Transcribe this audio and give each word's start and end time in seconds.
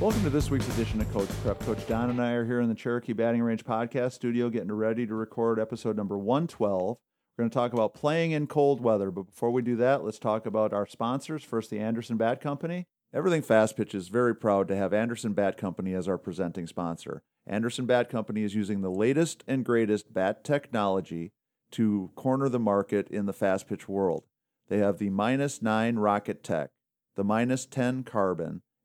Welcome 0.00 0.22
to 0.22 0.30
this 0.30 0.48
week's 0.48 0.68
edition 0.68 1.00
of 1.00 1.12
Coach 1.12 1.28
Prep. 1.42 1.58
Coach 1.58 1.84
Don 1.88 2.08
and 2.08 2.22
I 2.22 2.30
are 2.30 2.44
here 2.44 2.60
in 2.60 2.68
the 2.68 2.74
Cherokee 2.76 3.12
Batting 3.12 3.42
Range 3.42 3.64
podcast 3.64 4.12
studio 4.12 4.48
getting 4.48 4.70
ready 4.70 5.04
to 5.08 5.12
record 5.12 5.58
episode 5.58 5.96
number 5.96 6.16
112. 6.16 6.96
We're 7.36 7.42
going 7.42 7.50
to 7.50 7.54
talk 7.54 7.72
about 7.72 7.94
playing 7.94 8.30
in 8.30 8.46
cold 8.46 8.80
weather, 8.80 9.10
but 9.10 9.24
before 9.24 9.50
we 9.50 9.60
do 9.60 9.74
that, 9.74 10.04
let's 10.04 10.20
talk 10.20 10.46
about 10.46 10.72
our 10.72 10.86
sponsors. 10.86 11.42
First, 11.42 11.70
the 11.70 11.80
Anderson 11.80 12.16
Bat 12.16 12.40
Company. 12.40 12.86
Everything 13.12 13.42
Fast 13.42 13.76
Pitch 13.76 13.92
is 13.92 14.06
very 14.06 14.36
proud 14.36 14.68
to 14.68 14.76
have 14.76 14.94
Anderson 14.94 15.32
Bat 15.32 15.56
Company 15.56 15.94
as 15.94 16.06
our 16.06 16.16
presenting 16.16 16.68
sponsor. 16.68 17.20
Anderson 17.44 17.84
Bat 17.84 18.08
Company 18.08 18.44
is 18.44 18.54
using 18.54 18.82
the 18.82 18.92
latest 18.92 19.42
and 19.48 19.64
greatest 19.64 20.14
bat 20.14 20.44
technology 20.44 21.32
to 21.72 22.12
corner 22.14 22.48
the 22.48 22.60
market 22.60 23.08
in 23.08 23.26
the 23.26 23.32
fast 23.32 23.66
pitch 23.66 23.88
world. 23.88 24.22
They 24.68 24.78
have 24.78 24.98
the 24.98 25.10
minus 25.10 25.60
9 25.60 25.96
Rocket 25.96 26.44
Tech, 26.44 26.70
the 27.16 27.24
minus 27.24 27.66
10 27.66 28.04
Carbon, 28.04 28.62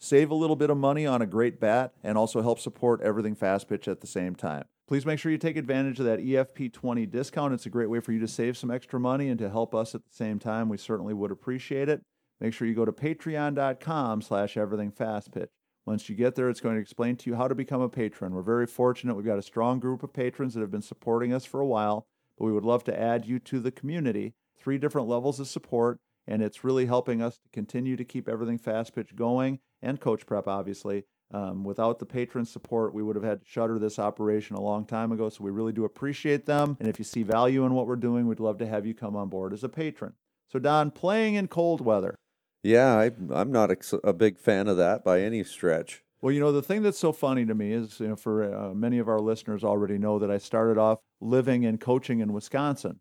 save 0.00 0.30
a 0.30 0.34
little 0.34 0.56
bit 0.56 0.70
of 0.70 0.76
money 0.76 1.06
on 1.06 1.22
a 1.22 1.26
great 1.26 1.60
bat 1.60 1.92
and 2.02 2.18
also 2.18 2.42
help 2.42 2.58
support 2.58 3.00
everything 3.02 3.34
fast 3.34 3.68
pitch 3.68 3.86
at 3.86 4.00
the 4.00 4.06
same 4.06 4.34
time. 4.34 4.64
Please 4.88 5.06
make 5.06 5.20
sure 5.20 5.30
you 5.30 5.38
take 5.38 5.56
advantage 5.56 6.00
of 6.00 6.06
that 6.06 6.18
EFP20 6.18 7.08
discount. 7.08 7.54
It's 7.54 7.66
a 7.66 7.70
great 7.70 7.88
way 7.88 8.00
for 8.00 8.10
you 8.10 8.18
to 8.18 8.26
save 8.26 8.56
some 8.56 8.72
extra 8.72 8.98
money 8.98 9.28
and 9.28 9.38
to 9.38 9.48
help 9.48 9.72
us 9.72 9.94
at 9.94 10.04
the 10.04 10.12
same 10.12 10.40
time. 10.40 10.68
We 10.68 10.78
certainly 10.78 11.14
would 11.14 11.30
appreciate 11.30 11.88
it. 11.88 12.02
Make 12.40 12.54
sure 12.54 12.66
you 12.66 12.74
go 12.74 12.86
to 12.86 12.92
patreon.com 12.92 14.22
slash 14.22 14.56
everything 14.56 14.90
fast 14.90 15.30
pitch. 15.30 15.50
Once 15.86 16.08
you 16.08 16.16
get 16.16 16.34
there, 16.34 16.48
it's 16.48 16.60
going 16.60 16.74
to 16.74 16.80
explain 16.80 17.16
to 17.16 17.30
you 17.30 17.36
how 17.36 17.46
to 17.46 17.54
become 17.54 17.80
a 17.80 17.88
patron. 17.88 18.34
We're 18.34 18.42
very 18.42 18.66
fortunate. 18.66 19.14
We've 19.14 19.24
got 19.24 19.38
a 19.38 19.42
strong 19.42 19.78
group 19.78 20.02
of 20.02 20.12
patrons 20.12 20.54
that 20.54 20.60
have 20.60 20.70
been 20.70 20.82
supporting 20.82 21.32
us 21.32 21.44
for 21.44 21.60
a 21.60 21.66
while, 21.66 22.06
but 22.38 22.46
we 22.46 22.52
would 22.52 22.64
love 22.64 22.84
to 22.84 22.98
add 22.98 23.26
you 23.26 23.38
to 23.40 23.60
the 23.60 23.70
community. 23.70 24.34
Three 24.58 24.78
different 24.78 25.08
levels 25.08 25.40
of 25.40 25.48
support, 25.48 25.98
and 26.26 26.42
it's 26.42 26.64
really 26.64 26.86
helping 26.86 27.22
us 27.22 27.34
to 27.38 27.48
continue 27.52 27.96
to 27.96 28.04
keep 28.04 28.28
everything 28.28 28.58
fast 28.58 28.94
pitch 28.94 29.14
going 29.16 29.58
and 29.82 30.00
coach 30.00 30.26
prep, 30.26 30.46
obviously. 30.46 31.04
Um, 31.32 31.62
without 31.62 32.00
the 32.00 32.06
patron 32.06 32.44
support, 32.44 32.92
we 32.92 33.02
would 33.02 33.14
have 33.14 33.24
had 33.24 33.42
to 33.42 33.46
shutter 33.46 33.78
this 33.78 33.98
operation 33.98 34.56
a 34.56 34.60
long 34.60 34.84
time 34.84 35.12
ago. 35.12 35.28
So 35.28 35.44
we 35.44 35.52
really 35.52 35.72
do 35.72 35.84
appreciate 35.84 36.46
them. 36.46 36.76
And 36.80 36.88
if 36.88 36.98
you 36.98 37.04
see 37.04 37.22
value 37.22 37.64
in 37.64 37.72
what 37.72 37.86
we're 37.86 37.96
doing, 37.96 38.26
we'd 38.26 38.40
love 38.40 38.58
to 38.58 38.66
have 38.66 38.84
you 38.84 38.94
come 38.94 39.14
on 39.14 39.28
board 39.28 39.52
as 39.52 39.62
a 39.62 39.68
patron. 39.68 40.14
So, 40.50 40.58
Don, 40.58 40.90
playing 40.90 41.34
in 41.36 41.46
cold 41.46 41.80
weather. 41.80 42.16
Yeah, 42.64 42.96
I, 42.96 43.12
I'm 43.32 43.52
not 43.52 43.70
a 44.02 44.12
big 44.12 44.38
fan 44.38 44.66
of 44.66 44.76
that 44.76 45.04
by 45.04 45.20
any 45.20 45.44
stretch. 45.44 46.02
Well, 46.20 46.32
you 46.32 46.40
know, 46.40 46.52
the 46.52 46.62
thing 46.62 46.82
that's 46.82 46.98
so 46.98 47.12
funny 47.12 47.46
to 47.46 47.54
me 47.54 47.72
is, 47.72 48.00
you 48.00 48.08
know, 48.08 48.16
for 48.16 48.54
uh, 48.54 48.74
many 48.74 48.98
of 48.98 49.08
our 49.08 49.20
listeners 49.20 49.64
already 49.64 49.96
know 49.96 50.18
that 50.18 50.30
I 50.30 50.38
started 50.38 50.76
off 50.76 50.98
living 51.20 51.64
and 51.64 51.80
coaching 51.80 52.20
in 52.20 52.32
Wisconsin. 52.32 53.00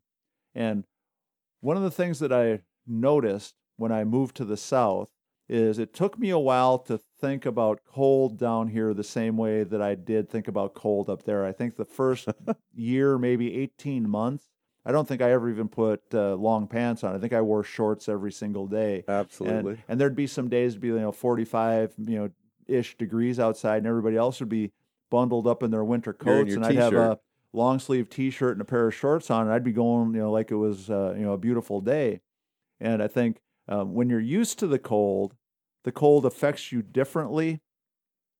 And 0.55 0.85
one 1.59 1.75
of 1.75 1.83
the 1.83 1.91
things 1.91 2.19
that 2.19 2.31
I 2.31 2.61
noticed 2.89 3.55
when 3.77 3.91
I 3.91 4.03
moved 4.03 4.35
to 4.37 4.45
the 4.45 4.57
South 4.57 5.09
is 5.47 5.79
it 5.79 5.93
took 5.93 6.19
me 6.19 6.29
a 6.29 6.37
while 6.37 6.77
to 6.77 6.97
think 6.97 7.45
about 7.45 7.81
cold 7.83 8.37
down 8.37 8.67
here 8.67 8.93
the 8.93 9.03
same 9.03 9.35
way 9.35 9.63
that 9.63 9.81
I 9.81 9.95
did 9.95 10.29
think 10.29 10.47
about 10.47 10.75
cold 10.75 11.09
up 11.09 11.23
there. 11.23 11.43
I 11.43 11.51
think 11.51 11.75
the 11.75 11.85
first 11.85 12.27
year, 12.75 13.17
maybe 13.17 13.57
18 13.57 14.07
months, 14.07 14.49
I 14.85 14.91
don't 14.91 15.07
think 15.07 15.21
I 15.21 15.31
ever 15.31 15.49
even 15.49 15.67
put 15.67 16.01
uh, 16.13 16.35
long 16.35 16.67
pants 16.67 17.03
on. 17.03 17.15
I 17.15 17.19
think 17.19 17.33
I 17.33 17.41
wore 17.41 17.63
shorts 17.63 18.07
every 18.07 18.31
single 18.31 18.67
day. 18.67 19.03
Absolutely. 19.07 19.73
And, 19.73 19.83
and 19.87 20.01
there'd 20.01 20.15
be 20.15 20.27
some 20.27 20.49
days 20.49 20.75
to 20.75 20.79
be, 20.79 20.87
you 20.89 20.99
know, 20.99 21.11
45, 21.11 21.93
you 21.97 22.19
know, 22.19 22.29
ish 22.67 22.97
degrees 22.97 23.39
outside, 23.39 23.77
and 23.77 23.87
everybody 23.87 24.15
else 24.15 24.39
would 24.39 24.49
be 24.49 24.71
bundled 25.09 25.47
up 25.47 25.63
in 25.63 25.71
their 25.71 25.83
winter 25.83 26.13
coats, 26.13 26.53
and 26.53 26.63
I'd 26.63 26.75
have 26.75 26.93
a 26.93 27.19
long 27.51 27.79
sleeve 27.79 28.09
T-shirt 28.09 28.53
and 28.53 28.61
a 28.61 28.65
pair 28.65 28.87
of 28.87 28.93
shorts 28.93 29.31
on, 29.31 29.43
and 29.43 29.51
I'd 29.51 29.63
be 29.63 29.71
going, 29.71 30.13
you 30.13 30.21
know, 30.21 30.31
like 30.31 30.51
it 30.51 30.55
was, 30.55 30.89
uh, 30.89 31.15
you 31.17 31.23
know, 31.23 31.33
a 31.33 31.37
beautiful 31.37 31.81
day. 31.81 32.21
And 32.79 33.01
I 33.03 33.07
think 33.07 33.41
um, 33.67 33.93
when 33.93 34.09
you're 34.09 34.19
used 34.19 34.59
to 34.59 34.67
the 34.67 34.79
cold, 34.79 35.35
the 35.83 35.91
cold 35.91 36.25
affects 36.25 36.71
you 36.71 36.81
differently 36.81 37.61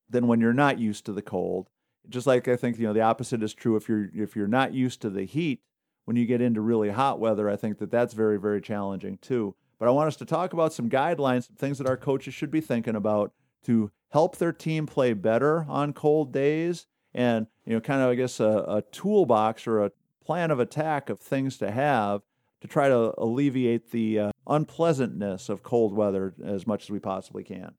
than 0.09 0.27
when 0.27 0.41
you're 0.41 0.53
not 0.53 0.79
used 0.79 1.05
to 1.05 1.13
the 1.13 1.21
cold. 1.21 1.69
Just 2.07 2.25
like 2.25 2.47
I 2.47 2.55
think 2.55 2.79
you 2.79 2.87
know 2.87 2.93
the 2.93 3.01
opposite 3.01 3.43
is 3.43 3.53
true 3.53 3.75
if 3.75 3.87
you're 3.87 4.09
if 4.15 4.35
you're 4.35 4.47
not 4.47 4.73
used 4.73 5.01
to 5.01 5.09
the 5.09 5.25
heat. 5.25 5.61
When 6.05 6.15
you 6.15 6.25
get 6.25 6.41
into 6.41 6.61
really 6.61 6.89
hot 6.89 7.19
weather, 7.19 7.47
I 7.47 7.55
think 7.55 7.77
that 7.77 7.91
that's 7.91 8.15
very 8.15 8.39
very 8.39 8.61
challenging 8.61 9.19
too. 9.21 9.55
But 9.77 9.87
I 9.87 9.91
want 9.91 10.07
us 10.07 10.15
to 10.17 10.25
talk 10.25 10.53
about 10.53 10.73
some 10.73 10.89
guidelines, 10.89 11.47
some 11.47 11.55
things 11.55 11.77
that 11.77 11.87
our 11.87 11.97
coaches 11.97 12.33
should 12.33 12.51
be 12.51 12.61
thinking 12.61 12.95
about 12.95 13.31
to 13.65 13.91
help 14.09 14.37
their 14.37 14.51
team 14.51 14.87
play 14.87 15.13
better 15.13 15.65
on 15.69 15.93
cold 15.93 16.33
days, 16.33 16.87
and 17.13 17.47
you 17.65 17.73
know, 17.73 17.79
kind 17.79 18.01
of 18.01 18.09
I 18.09 18.15
guess 18.15 18.39
a, 18.39 18.65
a 18.67 18.83
toolbox 18.91 19.67
or 19.67 19.83
a 19.83 19.91
plan 20.25 20.49
of 20.51 20.59
attack 20.59 21.09
of 21.09 21.19
things 21.19 21.57
to 21.57 21.71
have 21.71 22.21
to 22.61 22.67
try 22.67 22.89
to 22.89 23.13
alleviate 23.17 23.91
the 23.91 24.19
uh, 24.19 24.31
unpleasantness 24.47 25.49
of 25.49 25.63
cold 25.63 25.95
weather 25.95 26.33
as 26.43 26.67
much 26.67 26.83
as 26.83 26.89
we 26.89 26.99
possibly 26.99 27.43
can. 27.43 27.75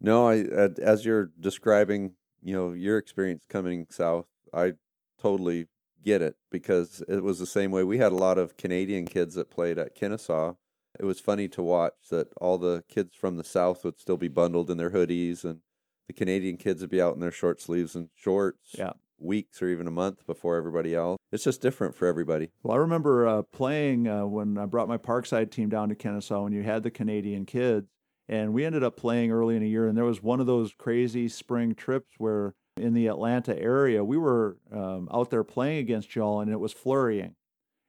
No, 0.00 0.28
I 0.28 0.44
as 0.82 1.04
you're 1.04 1.30
describing, 1.38 2.14
you 2.42 2.54
know, 2.54 2.72
your 2.72 2.96
experience 2.96 3.44
coming 3.48 3.86
south, 3.90 4.26
I 4.52 4.74
totally 5.20 5.66
get 6.02 6.22
it 6.22 6.36
because 6.50 7.02
it 7.08 7.22
was 7.22 7.38
the 7.38 7.46
same 7.46 7.70
way. 7.70 7.84
We 7.84 7.98
had 7.98 8.12
a 8.12 8.16
lot 8.16 8.38
of 8.38 8.56
Canadian 8.56 9.04
kids 9.04 9.34
that 9.34 9.50
played 9.50 9.78
at 9.78 9.94
Kennesaw. 9.94 10.54
It 10.98 11.04
was 11.04 11.20
funny 11.20 11.48
to 11.48 11.62
watch 11.62 11.94
that 12.10 12.28
all 12.40 12.56
the 12.56 12.82
kids 12.88 13.14
from 13.14 13.36
the 13.36 13.44
south 13.44 13.84
would 13.84 14.00
still 14.00 14.16
be 14.16 14.28
bundled 14.28 14.70
in 14.70 14.78
their 14.78 14.90
hoodies 14.90 15.44
and 15.44 15.60
the 16.06 16.14
Canadian 16.14 16.56
kids 16.56 16.80
would 16.80 16.90
be 16.90 17.00
out 17.00 17.14
in 17.14 17.20
their 17.20 17.30
short 17.30 17.60
sleeves 17.60 17.94
and 17.94 18.08
shorts. 18.16 18.74
Yeah 18.76 18.92
weeks 19.20 19.60
or 19.62 19.68
even 19.68 19.86
a 19.86 19.90
month 19.90 20.26
before 20.26 20.56
everybody 20.56 20.94
else. 20.94 21.18
It's 21.32 21.44
just 21.44 21.60
different 21.60 21.94
for 21.94 22.06
everybody. 22.06 22.50
Well, 22.62 22.76
I 22.76 22.80
remember 22.80 23.26
uh, 23.26 23.42
playing 23.42 24.08
uh, 24.08 24.26
when 24.26 24.58
I 24.58 24.66
brought 24.66 24.88
my 24.88 24.98
Parkside 24.98 25.50
team 25.50 25.68
down 25.68 25.88
to 25.90 25.94
Kennesaw 25.94 26.42
when 26.42 26.52
you 26.52 26.62
had 26.62 26.82
the 26.82 26.90
Canadian 26.90 27.46
kids, 27.46 27.88
and 28.28 28.52
we 28.52 28.64
ended 28.64 28.82
up 28.82 28.96
playing 28.96 29.30
early 29.30 29.56
in 29.56 29.62
the 29.62 29.68
year. 29.68 29.86
And 29.86 29.96
there 29.96 30.04
was 30.04 30.22
one 30.22 30.40
of 30.40 30.46
those 30.46 30.72
crazy 30.76 31.28
spring 31.28 31.74
trips 31.74 32.12
where 32.18 32.54
in 32.76 32.94
the 32.94 33.08
Atlanta 33.08 33.58
area 33.60 34.04
we 34.04 34.16
were 34.16 34.56
um, 34.72 35.08
out 35.12 35.30
there 35.30 35.44
playing 35.44 35.78
against 35.78 36.14
y'all, 36.14 36.40
and 36.40 36.50
it 36.50 36.60
was 36.60 36.72
flurrying. 36.72 37.34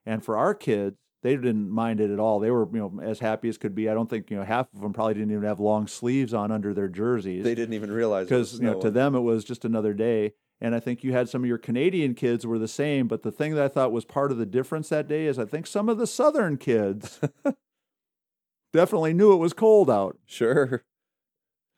And 0.05 0.23
for 0.23 0.37
our 0.37 0.53
kids, 0.53 0.97
they 1.23 1.35
didn't 1.35 1.69
mind 1.69 2.01
it 2.01 2.09
at 2.09 2.19
all. 2.19 2.39
They 2.39 2.49
were, 2.49 2.67
you 2.73 2.79
know, 2.79 2.99
as 3.03 3.19
happy 3.19 3.47
as 3.47 3.57
could 3.57 3.75
be. 3.75 3.87
I 3.87 3.93
don't 3.93 4.09
think, 4.09 4.31
you 4.31 4.37
know, 4.37 4.43
half 4.43 4.67
of 4.73 4.81
them 4.81 4.91
probably 4.91 5.13
didn't 5.13 5.31
even 5.31 5.43
have 5.43 5.59
long 5.59 5.85
sleeves 5.87 6.33
on 6.33 6.51
under 6.51 6.73
their 6.73 6.87
jerseys. 6.87 7.43
They 7.43 7.53
didn't 7.53 7.75
even 7.75 7.91
realize 7.91 8.23
it 8.23 8.29
because, 8.29 8.53
you 8.55 8.65
know, 8.65 8.81
to 8.81 8.89
them 8.89 9.13
it 9.13 9.19
was 9.19 9.43
just 9.43 9.63
another 9.63 9.93
day. 9.93 10.33
And 10.61 10.75
I 10.75 10.79
think 10.79 11.03
you 11.03 11.11
had 11.11 11.27
some 11.27 11.43
of 11.43 11.47
your 11.47 11.57
Canadian 11.57 12.13
kids 12.13 12.45
were 12.45 12.59
the 12.59 12.67
same. 12.67 13.07
But 13.07 13.23
the 13.23 13.31
thing 13.31 13.55
that 13.55 13.63
I 13.63 13.67
thought 13.67 13.91
was 13.91 14.05
part 14.05 14.31
of 14.31 14.37
the 14.37 14.45
difference 14.45 14.89
that 14.89 15.07
day 15.07 15.25
is 15.25 15.39
I 15.39 15.45
think 15.45 15.65
some 15.65 15.89
of 15.89 15.97
the 15.97 16.05
Southern 16.05 16.57
kids 16.57 17.19
definitely 18.73 19.13
knew 19.13 19.33
it 19.33 19.37
was 19.37 19.53
cold 19.53 19.89
out. 19.89 20.17
Sure. 20.25 20.83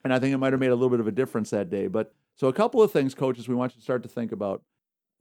And 0.04 0.14
I 0.14 0.20
think 0.20 0.34
it 0.34 0.38
might 0.38 0.52
have 0.52 0.60
made 0.60 0.72
a 0.72 0.76
little 0.76 0.90
bit 0.90 1.00
of 1.00 1.08
a 1.08 1.14
difference 1.14 1.52
that 1.52 1.70
day. 1.70 1.88
But 1.88 2.14
so 2.36 2.48
a 2.48 2.54
couple 2.54 2.82
of 2.82 2.92
things, 2.92 3.16
coaches, 3.16 3.48
we 3.48 3.56
want 3.56 3.74
you 3.74 3.80
to 3.80 3.84
start 3.84 4.04
to 4.04 4.10
think 4.10 4.34
about. 4.34 4.64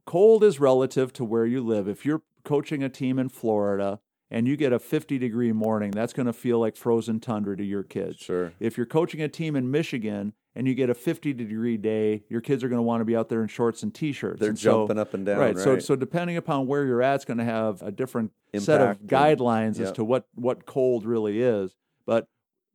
Cold 0.07 0.43
is 0.43 0.59
relative 0.59 1.13
to 1.13 1.25
where 1.25 1.47
you 1.47 1.63
live. 1.63 1.87
If 1.87 2.05
you're 2.05 2.23
coaching 2.43 2.83
a 2.83 2.89
team 2.89 3.21
in 3.21 3.29
Florida 3.29 4.01
and 4.33 4.49
you 4.49 4.57
get 4.57 4.73
a 4.73 4.79
50 4.79 5.19
degree 5.19 5.53
morning, 5.53 5.91
that's 5.91 6.15
going 6.15 6.27
to 6.27 6.33
feel 6.33 6.59
like 6.59 6.75
frozen 6.75 7.21
tundra 7.21 7.55
to 7.55 7.63
your 7.63 7.83
kids. 7.83 8.17
Sure. 8.17 8.53
If 8.59 8.79
you're 8.79 8.87
coaching 8.87 9.21
a 9.21 9.29
team 9.29 9.55
in 9.55 9.71
Michigan 9.71 10.33
and 10.57 10.67
you 10.67 10.75
get 10.75 10.89
a 10.89 10.95
50 10.95 11.35
degree 11.35 11.77
day, 11.77 12.25
your 12.31 12.41
kids 12.41 12.65
are 12.65 12.71
going 12.71 12.79
to 12.79 12.83
want 12.83 13.03
to 13.03 13.05
be 13.05 13.15
out 13.15 13.29
there 13.29 13.43
in 13.43 13.49
shorts 13.49 13.83
and 13.83 13.95
t-shirts. 13.95 14.41
They're 14.41 14.49
and 14.49 14.59
jumping 14.59 14.97
so, 14.97 15.03
up 15.03 15.13
and 15.13 15.27
down. 15.27 15.39
Right. 15.39 15.55
right. 15.55 15.63
So 15.63 15.79
so 15.79 15.95
depending 15.97 16.39
upon 16.39 16.67
where 16.67 16.87
you're 16.87 17.03
at, 17.03 17.17
it's 17.17 17.25
going 17.27 17.39
to 17.39 17.45
have 17.45 17.83
a 17.83 17.93
different 17.93 18.33
Impact 18.55 18.65
set 18.65 18.81
of 18.81 18.99
guidelines 19.03 19.77
and, 19.77 19.87
as 19.87 19.93
to 19.93 20.05
what 20.05 20.27
what 20.35 20.65
cold 20.65 21.05
really 21.05 21.43
is. 21.43 21.77
But 22.07 22.27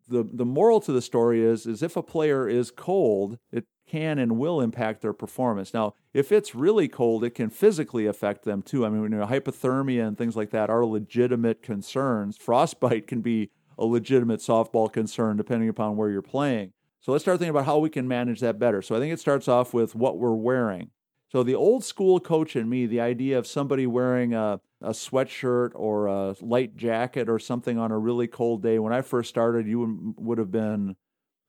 the 0.08 0.24
the 0.32 0.46
moral 0.46 0.80
to 0.82 0.92
the 0.92 1.02
story 1.02 1.44
is 1.44 1.66
is 1.66 1.82
if 1.82 1.98
a 1.98 2.04
player 2.04 2.48
is 2.48 2.70
cold, 2.70 3.40
it 3.52 3.66
can 3.88 4.20
and 4.20 4.38
will 4.38 4.62
impact 4.62 5.02
their 5.02 5.14
performance. 5.14 5.74
Now, 5.74 5.94
if 6.14 6.32
it's 6.32 6.54
really 6.54 6.88
cold, 6.88 7.24
it 7.24 7.32
can 7.32 7.50
physically 7.50 8.06
affect 8.06 8.44
them 8.44 8.62
too. 8.62 8.86
I 8.86 8.90
mean, 8.90 9.04
you 9.04 9.10
know, 9.10 9.26
hypothermia 9.26 10.08
and 10.08 10.18
things 10.18 10.36
like 10.36 10.52
that 10.52 10.70
are 10.70 10.86
legitimate 10.86 11.62
concerns. 11.62 12.38
Frostbite 12.38 13.08
can 13.08 13.22
be 13.22 13.50
a 13.78 13.86
legitimate 13.86 14.40
softball 14.40 14.92
concern 14.92 15.38
depending 15.38 15.70
upon 15.70 15.98
where 15.98 16.10
you're 16.10 16.22
playing. 16.22 16.74
So 17.00 17.12
let's 17.12 17.24
start 17.24 17.40
thinking 17.40 17.52
about 17.52 17.66
how 17.66 17.78
we 17.78 17.90
can 17.90 18.08
manage 18.08 18.42
that 18.42 18.60
better. 18.60 18.82
So 18.82 18.96
I 18.96 19.00
think 19.00 19.14
it 19.14 19.20
starts 19.20 19.48
off 19.48 19.74
with 19.74 19.96
what 19.96 20.18
we're 20.18 20.36
wearing. 20.36 20.90
So 21.32 21.44
the 21.44 21.56
old 21.56 21.84
school 21.84 22.20
coach 22.20 22.56
in 22.56 22.70
me, 22.70 22.86
the 22.86 23.02
idea 23.02 23.38
of 23.38 23.46
somebody 23.46 23.86
wearing 23.86 24.34
a, 24.34 24.60
a 24.82 24.92
sweatshirt 24.92 25.72
or 25.76 26.08
a 26.08 26.36
light 26.42 26.76
jacket 26.76 27.30
or 27.30 27.38
something 27.38 27.78
on 27.78 27.92
a 27.92 27.98
really 27.98 28.28
cold 28.28 28.64
day. 28.64 28.80
When 28.80 28.94
I 28.94 29.02
first 29.02 29.30
started, 29.30 29.68
you 29.68 30.14
would 30.18 30.38
have 30.38 30.52
been 30.52 30.96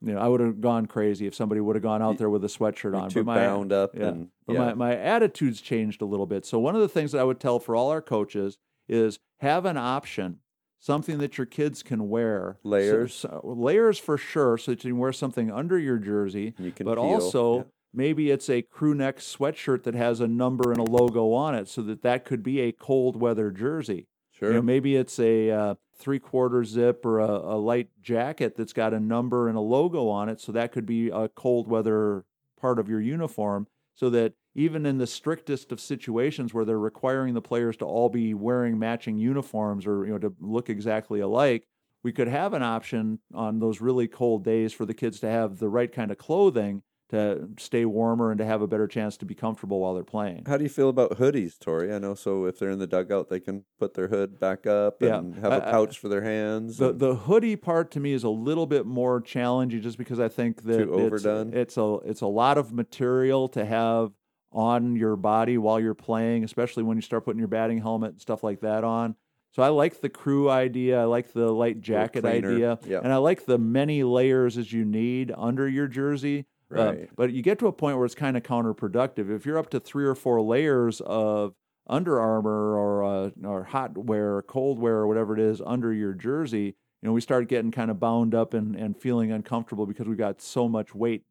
you 0.00 0.12
know, 0.14 0.20
I 0.20 0.28
would 0.28 0.40
have 0.40 0.60
gone 0.60 0.86
crazy 0.86 1.26
if 1.26 1.34
somebody 1.34 1.60
would 1.60 1.76
have 1.76 1.82
gone 1.82 2.02
out 2.02 2.18
there 2.18 2.30
with 2.30 2.44
a 2.44 2.48
sweatshirt 2.48 2.82
You're 2.92 2.96
on. 2.96 3.10
too 3.10 3.24
but 3.24 3.32
my, 3.34 3.38
bound 3.38 3.72
up 3.72 3.94
yeah. 3.94 4.08
and 4.08 4.28
but 4.46 4.56
my, 4.56 4.74
my 4.74 4.96
attitude's 4.96 5.60
changed 5.60 6.02
a 6.02 6.04
little 6.06 6.26
bit. 6.26 6.46
So 6.46 6.58
one 6.58 6.74
of 6.74 6.80
the 6.80 6.88
things 6.88 7.12
that 7.12 7.20
I 7.20 7.24
would 7.24 7.40
tell 7.40 7.58
for 7.58 7.74
all 7.74 7.90
our 7.90 8.02
coaches 8.02 8.58
is 8.88 9.18
have 9.40 9.64
an 9.64 9.76
option, 9.76 10.38
something 10.78 11.18
that 11.18 11.36
your 11.36 11.46
kids 11.46 11.82
can 11.82 12.08
wear. 12.08 12.58
So- 12.62 12.68
Layers. 12.68 13.14
so- 13.14 13.40
layers 13.44 13.98
for 13.98 14.16
sure, 14.16 14.56
so 14.56 14.72
that 14.72 14.84
you 14.84 14.90
can 14.92 14.98
wear 14.98 15.12
something 15.12 15.50
under 15.50 15.78
your 15.78 15.98
jersey. 15.98 16.54
you 16.58 16.70
can 16.70 16.86
but 16.86 16.94
feel, 16.94 17.04
also 17.04 17.56
yeah. 17.56 17.62
maybe 17.92 18.30
it's 18.30 18.48
a 18.48 18.62
crew 18.62 18.94
neck 18.94 19.18
sweatshirt 19.18 19.82
that 19.82 19.94
has 19.94 20.20
a 20.20 20.28
number 20.28 20.70
and 20.70 20.80
a 20.80 20.84
logo 20.84 21.32
on 21.32 21.54
it, 21.56 21.68
so 21.68 21.82
that 21.82 22.02
that 22.02 22.24
could 22.24 22.42
be 22.44 22.60
a 22.60 22.70
cold 22.72 23.20
weather 23.20 23.50
jersey. 23.50 24.06
sure 24.30 24.50
You 24.50 24.54
know, 24.54 24.62
maybe 24.62 24.94
it's 24.94 25.18
a 25.18 25.50
uh, 25.50 25.74
three 25.98 26.18
quarter 26.18 26.64
zip 26.64 27.04
or 27.04 27.20
a, 27.20 27.26
a 27.26 27.58
light 27.58 27.88
jacket 28.00 28.56
that's 28.56 28.72
got 28.72 28.94
a 28.94 29.00
number 29.00 29.48
and 29.48 29.56
a 29.56 29.60
logo 29.60 30.08
on 30.08 30.28
it. 30.28 30.40
So 30.40 30.52
that 30.52 30.72
could 30.72 30.86
be 30.86 31.10
a 31.10 31.28
cold 31.28 31.68
weather 31.68 32.24
part 32.60 32.78
of 32.78 32.88
your 32.88 33.00
uniform. 33.00 33.66
So 33.94 34.10
that 34.10 34.34
even 34.54 34.86
in 34.86 34.98
the 34.98 35.06
strictest 35.06 35.72
of 35.72 35.80
situations 35.80 36.54
where 36.54 36.64
they're 36.64 36.78
requiring 36.78 37.34
the 37.34 37.42
players 37.42 37.76
to 37.78 37.84
all 37.84 38.08
be 38.08 38.34
wearing 38.34 38.78
matching 38.78 39.18
uniforms 39.18 39.86
or 39.86 40.06
you 40.06 40.12
know 40.12 40.18
to 40.18 40.34
look 40.40 40.70
exactly 40.70 41.20
alike, 41.20 41.64
we 42.02 42.12
could 42.12 42.28
have 42.28 42.54
an 42.54 42.62
option 42.62 43.18
on 43.34 43.58
those 43.58 43.80
really 43.80 44.08
cold 44.08 44.44
days 44.44 44.72
for 44.72 44.86
the 44.86 44.94
kids 44.94 45.20
to 45.20 45.28
have 45.28 45.58
the 45.58 45.68
right 45.68 45.92
kind 45.92 46.10
of 46.10 46.18
clothing 46.18 46.82
to 47.10 47.48
stay 47.58 47.84
warmer 47.84 48.30
and 48.30 48.38
to 48.38 48.44
have 48.44 48.60
a 48.60 48.66
better 48.66 48.86
chance 48.86 49.16
to 49.16 49.24
be 49.24 49.34
comfortable 49.34 49.80
while 49.80 49.94
they're 49.94 50.04
playing. 50.04 50.44
How 50.46 50.56
do 50.58 50.62
you 50.62 50.68
feel 50.68 50.88
about 50.90 51.12
hoodies, 51.18 51.58
Tory? 51.58 51.92
I 51.92 51.98
know. 51.98 52.14
So 52.14 52.44
if 52.44 52.58
they're 52.58 52.70
in 52.70 52.78
the 52.78 52.86
dugout, 52.86 53.28
they 53.30 53.40
can 53.40 53.64
put 53.78 53.94
their 53.94 54.08
hood 54.08 54.38
back 54.38 54.66
up 54.66 55.00
Yeah. 55.00 55.18
and 55.18 55.34
have 55.36 55.52
a 55.52 55.64
I- 55.64 55.68
I- 55.68 55.70
pouch 55.70 55.98
for 55.98 56.08
their 56.08 56.22
hands. 56.22 56.76
The 56.78 56.90
and- 56.90 56.98
the 57.00 57.14
hoodie 57.14 57.56
part 57.56 57.90
to 57.92 58.00
me 58.00 58.12
is 58.12 58.24
a 58.24 58.28
little 58.28 58.66
bit 58.66 58.84
more 58.86 59.20
challenging, 59.20 59.80
just 59.80 59.96
because 59.98 60.20
I 60.20 60.28
think 60.28 60.62
that 60.64 60.76
Too 60.78 60.92
it's- 60.94 61.06
overdone? 61.06 61.54
It's, 61.54 61.76
a 61.78 61.98
it's 62.04 62.20
a 62.20 62.26
lot 62.26 62.58
of 62.58 62.72
material 62.72 63.48
to 63.48 63.64
have 63.64 64.12
on 64.52 64.96
your 64.96 65.16
body 65.16 65.58
while 65.58 65.78
you're 65.80 65.94
playing, 65.94 66.44
especially 66.44 66.82
when 66.82 66.96
you 66.96 67.02
start 67.02 67.24
putting 67.24 67.38
your 67.38 67.48
batting 67.48 67.78
helmet 67.78 68.12
and 68.12 68.20
stuff 68.20 68.42
like 68.42 68.60
that 68.60 68.84
on. 68.84 69.14
So 69.52 69.62
I 69.62 69.68
like 69.68 70.00
the 70.02 70.08
crew 70.10 70.50
idea. 70.50 71.00
I 71.00 71.04
like 71.04 71.32
the 71.32 71.50
light 71.52 71.80
jacket 71.80 72.24
idea, 72.26 72.78
yeah. 72.86 73.00
and 73.02 73.10
I 73.12 73.16
like 73.16 73.46
the 73.46 73.58
many 73.58 74.04
layers 74.04 74.58
as 74.58 74.72
you 74.72 74.84
need 74.84 75.32
under 75.36 75.66
your 75.66 75.86
jersey. 75.86 76.46
Uh, 76.70 76.74
Right. 76.74 77.10
but 77.16 77.32
you 77.32 77.42
get 77.42 77.58
to 77.60 77.66
a 77.66 77.72
point 77.72 77.96
where 77.96 78.04
it's 78.04 78.14
kind 78.14 78.36
of 78.36 78.42
counterproductive. 78.42 79.30
If 79.34 79.46
you're 79.46 79.58
up 79.58 79.70
to 79.70 79.80
three 79.80 80.04
or 80.04 80.14
four 80.14 80.40
layers 80.42 81.00
of 81.00 81.54
Under 81.86 82.20
Armour 82.20 82.76
or 82.76 83.04
uh, 83.04 83.30
or 83.44 83.64
hot 83.64 83.96
wear, 83.96 84.36
or 84.36 84.42
cold 84.42 84.78
wear, 84.78 84.96
or 84.96 85.06
whatever 85.06 85.32
it 85.34 85.40
is 85.40 85.62
under 85.64 85.92
your 85.92 86.12
jersey, 86.12 86.74
you 87.00 87.06
know, 87.08 87.12
we 87.12 87.20
start 87.22 87.48
getting 87.48 87.70
kind 87.70 87.90
of 87.90 87.98
bound 87.98 88.34
up 88.34 88.52
and, 88.52 88.76
and 88.76 88.96
feeling 89.00 89.32
uncomfortable 89.32 89.86
because 89.86 90.06
we've 90.06 90.18
got 90.18 90.42
so 90.42 90.68
much 90.68 90.94
weight 90.94 91.22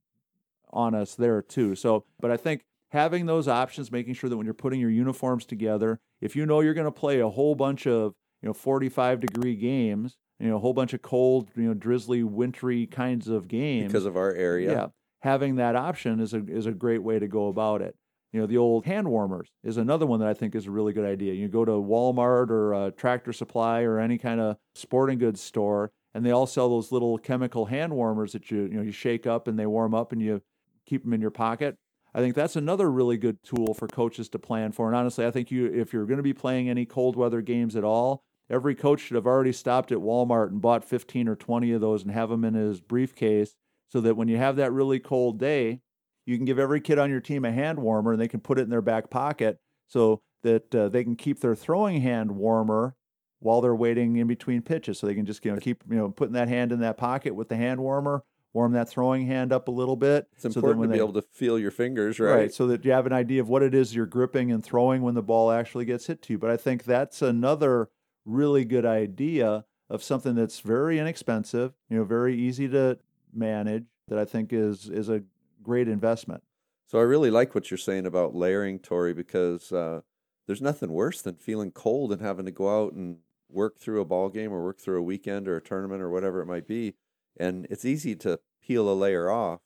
on 0.72 0.95
us 0.95 1.16
there 1.16 1.42
too. 1.42 1.75
So, 1.75 2.04
but 2.19 2.31
I 2.31 2.38
think 2.38 2.63
having 2.89 3.25
those 3.25 3.48
options, 3.48 3.92
making 3.92 4.16
sure 4.16 4.30
that 4.30 4.38
when 4.38 4.45
you're 4.45 4.54
putting 4.54 4.80
your 4.80 4.89
uniforms 4.89 5.45
together, 5.45 6.00
if 6.22 6.36
you 6.36 6.45
know 6.45 6.62
you're 6.62 6.74
going 6.74 6.86
to 6.86 6.92
play 6.92 7.19
a 7.19 7.30
whole 7.30 7.54
bunch 7.56 7.86
of 7.86 8.13
you 8.42 8.48
know 8.48 8.54
45 8.54 9.19
degree 9.19 9.56
games, 9.56 10.18
you 10.39 10.50
know, 10.50 10.56
a 10.56 10.60
whole 10.60 10.74
bunch 10.74 10.94
of 10.94 11.01
cold, 11.01 11.50
you 11.56 11.63
know, 11.63 11.74
drizzly, 11.74 12.24
wintry 12.24 12.86
kinds 12.88 13.28
of 13.28 13.48
games 13.48 13.88
because 13.88 14.06
of 14.06 14.18
our 14.18 14.34
area. 14.34 14.72
yeah, 14.72 14.88
having 15.21 15.55
that 15.55 15.75
option 15.75 16.19
is 16.19 16.33
a 16.33 16.43
is 16.47 16.65
a 16.65 16.71
great 16.71 17.03
way 17.03 17.19
to 17.19 17.27
go 17.27 17.47
about 17.47 17.81
it. 17.81 17.95
You 18.33 18.41
know, 18.41 18.47
the 18.47 18.57
old 18.57 18.85
hand 18.85 19.07
warmers 19.07 19.49
is 19.63 19.77
another 19.77 20.05
one 20.05 20.19
that 20.19 20.29
I 20.29 20.33
think 20.33 20.53
is 20.53 20.67
a 20.67 20.71
really 20.71 20.93
good 20.93 21.05
idea. 21.05 21.33
You 21.33 21.47
go 21.47 21.65
to 21.65 21.71
Walmart 21.71 22.49
or 22.49 22.91
Tractor 22.91 23.33
Supply 23.33 23.81
or 23.81 23.99
any 23.99 24.17
kind 24.17 24.41
of 24.41 24.57
sporting 24.75 25.17
goods 25.17 25.41
store, 25.41 25.91
and 26.13 26.25
they 26.25 26.31
all 26.31 26.45
sell 26.45 26.69
those 26.69 26.91
little 26.91 27.17
chemical 27.17 27.65
hand 27.65 27.93
warmers 27.93 28.33
that 28.33 28.51
you 28.51 28.63
you 28.63 28.75
know 28.77 28.81
you 28.81 28.91
shake 28.91 29.25
up 29.25 29.47
and 29.47 29.57
they 29.57 29.65
warm 29.65 29.93
up 29.93 30.11
and 30.11 30.21
you 30.21 30.41
keep 30.85 31.03
them 31.03 31.13
in 31.13 31.21
your 31.21 31.31
pocket. 31.31 31.77
I 32.13 32.19
think 32.19 32.35
that's 32.35 32.55
another 32.55 32.89
really 32.89 33.17
good 33.17 33.37
tool 33.43 33.73
for 33.73 33.87
coaches 33.87 34.29
to 34.29 34.39
plan 34.39 34.71
for. 34.71 34.87
And 34.87 34.95
honestly, 34.95 35.25
I 35.25 35.31
think 35.31 35.51
you 35.51 35.65
if 35.67 35.93
you're 35.93 36.05
going 36.05 36.17
to 36.17 36.23
be 36.23 36.33
playing 36.33 36.69
any 36.69 36.85
cold 36.85 37.15
weather 37.15 37.41
games 37.41 37.75
at 37.75 37.83
all, 37.83 38.23
every 38.49 38.75
coach 38.75 39.01
should 39.01 39.15
have 39.15 39.27
already 39.27 39.51
stopped 39.51 39.91
at 39.91 39.99
Walmart 39.99 40.49
and 40.49 40.61
bought 40.61 40.83
15 40.83 41.27
or 41.27 41.35
20 41.35 41.71
of 41.73 41.81
those 41.81 42.03
and 42.03 42.11
have 42.11 42.29
them 42.29 42.43
in 42.43 42.55
his 42.55 42.81
briefcase 42.81 43.55
so 43.88 44.01
that 44.01 44.16
when 44.16 44.28
you 44.28 44.38
have 44.38 44.56
that 44.57 44.72
really 44.72 45.00
cold 45.00 45.39
day, 45.39 45.81
you 46.25 46.36
can 46.38 46.45
give 46.45 46.60
every 46.60 46.81
kid 46.81 47.00
on 47.00 47.10
your 47.10 47.22
team 47.22 47.45
a 47.45 47.51
hand 47.51 47.80
warmer 47.80 48.12
and 48.12 48.22
they 48.22 48.28
can 48.28 48.42
put 48.42 48.60
it 48.60 48.63
in 48.63 48.69
their 48.69 48.81
back 48.81 49.10
pocket 49.10 49.60
so 49.88 50.22
that 50.44 50.74
uh, 50.75 50.89
they 50.89 51.04
can 51.04 51.16
keep 51.16 51.39
their 51.39 51.56
throwing 51.56 52.01
hand 52.01 52.31
warmer 52.31 52.95
while 53.39 53.62
they're 53.62 53.75
waiting 53.75 54.18
in 54.18 54.28
between 54.28 54.62
pitches. 54.62 55.00
So 55.00 55.07
they 55.07 55.16
can 55.16 55.25
just 55.25 55.44
you 55.45 55.54
know 55.54 55.60
keep 55.60 55.84
you 55.89 55.95
know 55.95 56.10
putting 56.10 56.34
that 56.34 56.48
hand 56.48 56.72
in 56.72 56.80
that 56.81 56.98
pocket 56.98 57.34
with 57.34 57.50
the 57.50 57.56
hand 57.56 57.80
warmer, 57.80 58.24
warm 58.54 58.74
that 58.74 58.89
throwing 58.89 59.25
hand 59.25 59.54
up 59.54 59.68
a 59.68 59.72
little 59.72 59.95
bit. 59.95 60.28
It's 60.34 60.44
so 60.44 60.48
important 60.50 60.80
when 60.80 60.89
to 60.89 60.94
be 60.94 60.98
they- 60.98 61.04
able 61.04 61.13
to 61.13 61.22
feel 61.22 61.57
your 61.57 61.72
fingers, 61.72 62.19
right? 62.19 62.54
so 62.54 62.68
that 62.68 62.84
you 62.84 62.92
have 62.92 63.06
an 63.06 63.13
idea 63.13 63.42
of 63.42 63.50
what 63.50 63.63
it 63.63 63.74
is 63.74 63.95
you're 63.95 64.06
gripping 64.06 64.51
and 64.51 64.63
throwing 64.63 65.01
when 65.01 65.16
the 65.16 65.24
ball 65.24 65.51
actually 65.51 65.86
gets 65.86 66.07
hit 66.07 66.22
to 66.24 66.34
you. 66.34 66.38
But 66.38 66.50
I 66.50 66.57
think 66.57 66.84
that's 66.84 67.22
another 67.22 67.89
really 68.25 68.66
good 68.66 68.86
idea 68.86 69.63
of 69.89 70.04
something 70.04 70.36
that's 70.36 70.60
very 70.60 71.00
inexpensive, 71.00 71.74
you 71.89 71.98
know, 71.98 72.04
very 72.04 72.36
easy 72.38 72.68
to 72.68 73.00
manage 73.38 73.86
that 74.07 74.19
I 74.19 74.25
think 74.25 74.51
is 74.51 74.89
is 74.89 75.10
a 75.10 75.24
great 75.63 75.88
investment. 75.88 76.44
So 76.88 77.00
I 77.00 77.04
really 77.04 77.31
like 77.31 77.54
what 77.54 77.69
you're 77.69 77.78
saying 77.78 78.06
about 78.06 78.34
layering, 78.36 78.80
Tory, 78.80 79.13
because 79.13 79.72
uh, 79.72 80.01
there's 80.45 80.62
nothing 80.62 80.92
worse 80.92 81.22
than 81.22 81.36
feeling 81.36 81.72
cold 81.72 82.12
and 82.13 82.22
having 82.22 82.45
to 82.45 82.51
go 82.51 82.86
out 82.86 82.94
and 82.94 83.18
work 83.50 83.78
through 83.78 84.00
a 84.01 84.06
ball 84.06 84.30
game 84.30 84.54
or 84.54 84.63
work 84.63 84.80
through 84.80 85.00
a 85.00 85.04
weekend 85.04 85.48
or 85.48 85.57
a 85.57 85.62
tournament 85.62 86.01
or 86.01 86.10
whatever 86.10 86.42
it 86.42 86.45
might 86.45 86.68
be. 86.68 86.95
And 87.38 87.68
it's 87.69 87.86
easy 87.86 88.16
to 88.18 88.39
peel 88.62 88.89
a 88.89 88.95
layer 88.95 89.30
off, 89.30 89.62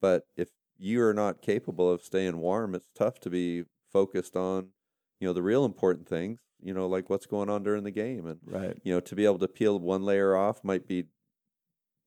but 0.00 0.26
if 0.36 0.48
you 0.78 1.02
are 1.02 1.12
not 1.12 1.42
capable 1.42 1.90
of 1.90 2.02
staying 2.02 2.38
warm, 2.38 2.74
it's 2.74 2.88
tough 2.94 3.18
to 3.20 3.30
be 3.30 3.64
focused 3.92 4.36
on, 4.36 4.68
you 5.18 5.26
know, 5.26 5.32
the 5.32 5.42
real 5.42 5.64
important 5.64 6.08
things. 6.08 6.40
You 6.62 6.74
know, 6.74 6.86
like 6.86 7.08
what's 7.08 7.26
going 7.26 7.48
on 7.48 7.62
during 7.62 7.84
the 7.84 7.90
game, 7.90 8.26
and 8.26 8.38
Right. 8.44 8.76
you 8.82 8.92
know, 8.92 9.00
to 9.00 9.14
be 9.14 9.24
able 9.24 9.38
to 9.38 9.48
peel 9.48 9.78
one 9.80 10.04
layer 10.04 10.36
off 10.36 10.62
might 10.62 10.86
be 10.86 11.06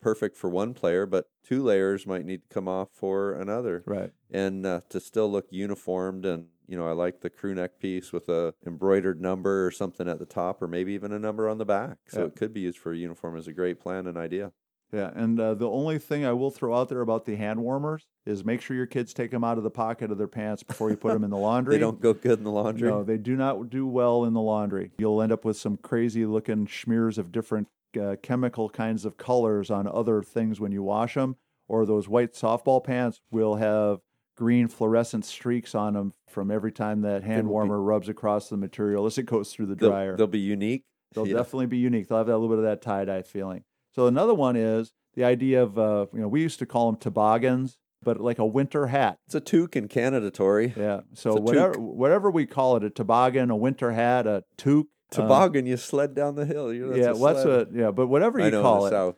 perfect 0.03 0.35
for 0.37 0.49
one 0.49 0.73
player, 0.73 1.05
but 1.05 1.27
two 1.43 1.63
layers 1.63 2.05
might 2.05 2.25
need 2.25 2.41
to 2.43 2.53
come 2.53 2.67
off 2.67 2.89
for 2.91 3.33
another 3.33 3.83
Right. 3.85 4.11
and 4.29 4.65
uh, 4.65 4.81
to 4.89 4.99
still 4.99 5.31
look 5.31 5.47
uniformed 5.51 6.25
and 6.25 6.47
you 6.67 6.77
know 6.77 6.87
i 6.87 6.91
like 6.91 7.19
the 7.21 7.29
crew 7.29 7.53
neck 7.53 7.77
piece 7.79 8.13
with 8.13 8.29
a 8.29 8.53
embroidered 8.65 9.19
number 9.19 9.65
or 9.65 9.71
something 9.71 10.07
at 10.07 10.17
the 10.19 10.25
top 10.25 10.61
or 10.61 10.67
maybe 10.67 10.93
even 10.93 11.11
a 11.11 11.19
number 11.19 11.49
on 11.49 11.57
the 11.57 11.65
back 11.65 11.97
so 12.07 12.21
Yeah. 12.21 12.25
it 12.27 12.35
could 12.35 12.53
be 12.53 12.61
used 12.61 12.77
for 12.77 12.93
a 12.93 12.97
uniform 12.97 13.35
as 13.35 13.47
a 13.47 13.53
great 13.53 13.79
plan 13.81 14.07
and 14.07 14.17
idea 14.17 14.53
Yeah, 14.93 15.11
and 15.15 15.37
uh, 15.39 15.55
the 15.55 15.69
only 15.69 15.99
thing 15.99 16.23
I 16.25 16.31
will 16.33 16.51
throw 16.51 16.73
out 16.73 16.87
there 16.87 17.01
about 17.01 17.25
the 17.25 17.35
hand 17.35 17.59
warmers 17.61 18.05
is 18.25 18.45
make 18.45 18.61
sure 18.61 18.77
your 18.77 18.85
kids 18.85 19.13
take 19.13 19.31
them 19.31 19.43
out 19.43 19.57
of 19.57 19.63
the 19.65 19.71
pocket 19.71 20.09
of 20.11 20.17
their 20.17 20.27
pants 20.29 20.63
before 20.63 20.89
you 20.89 20.95
put 20.95 21.11
them 21.13 21.23
in 21.25 21.29
the 21.31 21.37
laundry. 21.49 21.75
they 21.75 21.79
don't 21.81 21.99
go 21.99 22.13
good 22.13 22.37
in 22.39 22.45
the 22.45 22.51
laundry 22.51 22.87
No, 22.89 23.03
they 23.03 23.17
do 23.17 23.35
not 23.35 23.69
do 23.69 23.85
well 23.85 24.23
in 24.23 24.33
the 24.33 24.41
laundry. 24.41 24.91
You'll 24.97 25.21
end 25.21 25.31
up 25.33 25.43
with 25.43 25.57
some 25.57 25.75
crazy 25.77 26.25
looking 26.25 26.67
smears 26.67 27.17
of 27.17 27.31
different 27.33 27.67
uh, 27.97 28.15
chemical 28.21 28.69
kinds 28.69 29.05
of 29.05 29.17
colors 29.17 29.69
on 29.71 29.87
other 29.87 30.21
things 30.21 30.59
when 30.59 30.71
you 30.71 30.83
wash 30.83 31.13
them. 31.15 31.35
Or 31.67 31.85
those 31.85 32.07
white 32.09 32.33
softball 32.33 32.83
pants 32.83 33.21
will 33.31 33.55
have 33.55 33.99
green 34.35 34.67
fluorescent 34.67 35.25
streaks 35.25 35.73
on 35.73 35.93
them 35.93 36.13
from 36.27 36.51
every 36.51 36.71
time 36.71 37.01
that 37.01 37.23
hand 37.23 37.47
will 37.47 37.51
be- 37.51 37.53
warmer 37.69 37.81
rubs 37.81 38.09
across 38.09 38.49
the 38.49 38.57
material 38.57 39.05
as 39.05 39.17
it 39.17 39.23
goes 39.25 39.53
through 39.53 39.67
the 39.67 39.75
they'll, 39.75 39.89
dryer. 39.89 40.17
they'll 40.17 40.27
be 40.27 40.39
unique 40.39 40.83
They'll 41.13 41.27
Yeah. 41.27 41.35
definitely 41.37 41.67
be 41.67 41.77
unique. 41.77 42.07
They'll 42.07 42.17
have 42.17 42.25
that 42.27 42.37
little 42.39 42.49
bit 42.49 42.57
of 42.57 42.63
that 42.63 42.81
tie 42.81 43.05
dye 43.05 43.21
feeling. 43.21 43.63
So 43.95 44.07
another 44.07 44.33
one 44.33 44.55
is 44.55 44.91
the 45.13 45.23
idea 45.23 45.61
of 45.61 45.77
uh, 45.77 46.07
you 46.11 46.21
know 46.21 46.27
we 46.27 46.41
used 46.41 46.57
to 46.59 46.65
call 46.65 46.91
them 46.91 46.99
toboggans, 46.99 47.77
but 48.01 48.19
like 48.19 48.39
a 48.39 48.45
winter 48.47 48.87
hat. 48.87 49.19
it's 49.27 49.35
a 49.35 49.39
toque 49.39 49.75
in 49.75 49.87
canada 49.87 50.31
tori 50.31 50.73
Yeah. 50.75 51.01
So 51.13 51.35
whatever 51.35 51.73
toque. 51.75 51.79
whatever 51.95 52.31
we 52.31 52.47
call 52.47 52.77
it, 52.77 52.83
a 52.83 52.89
toboggan, 52.89 53.51
a 53.51 53.55
winter 53.55 53.91
hat, 53.91 54.25
a 54.25 54.43
toque. 54.57 54.87
Um, 55.17 55.27
toboggan 55.27 55.65
you 55.65 55.77
sled 55.77 56.13
down 56.13 56.35
the 56.35 56.45
hill 56.45 56.73
you 56.73 56.87
know, 56.87 56.95
yeah, 56.95 57.11
what's 57.11 57.43
sled. 57.43 57.67
a 57.73 57.77
yeah, 57.77 57.91
but 57.91 58.07
whatever 58.07 58.39
you 58.39 58.51
know 58.51 58.61
call 58.61 58.85
it, 58.85 58.91
south 58.91 59.15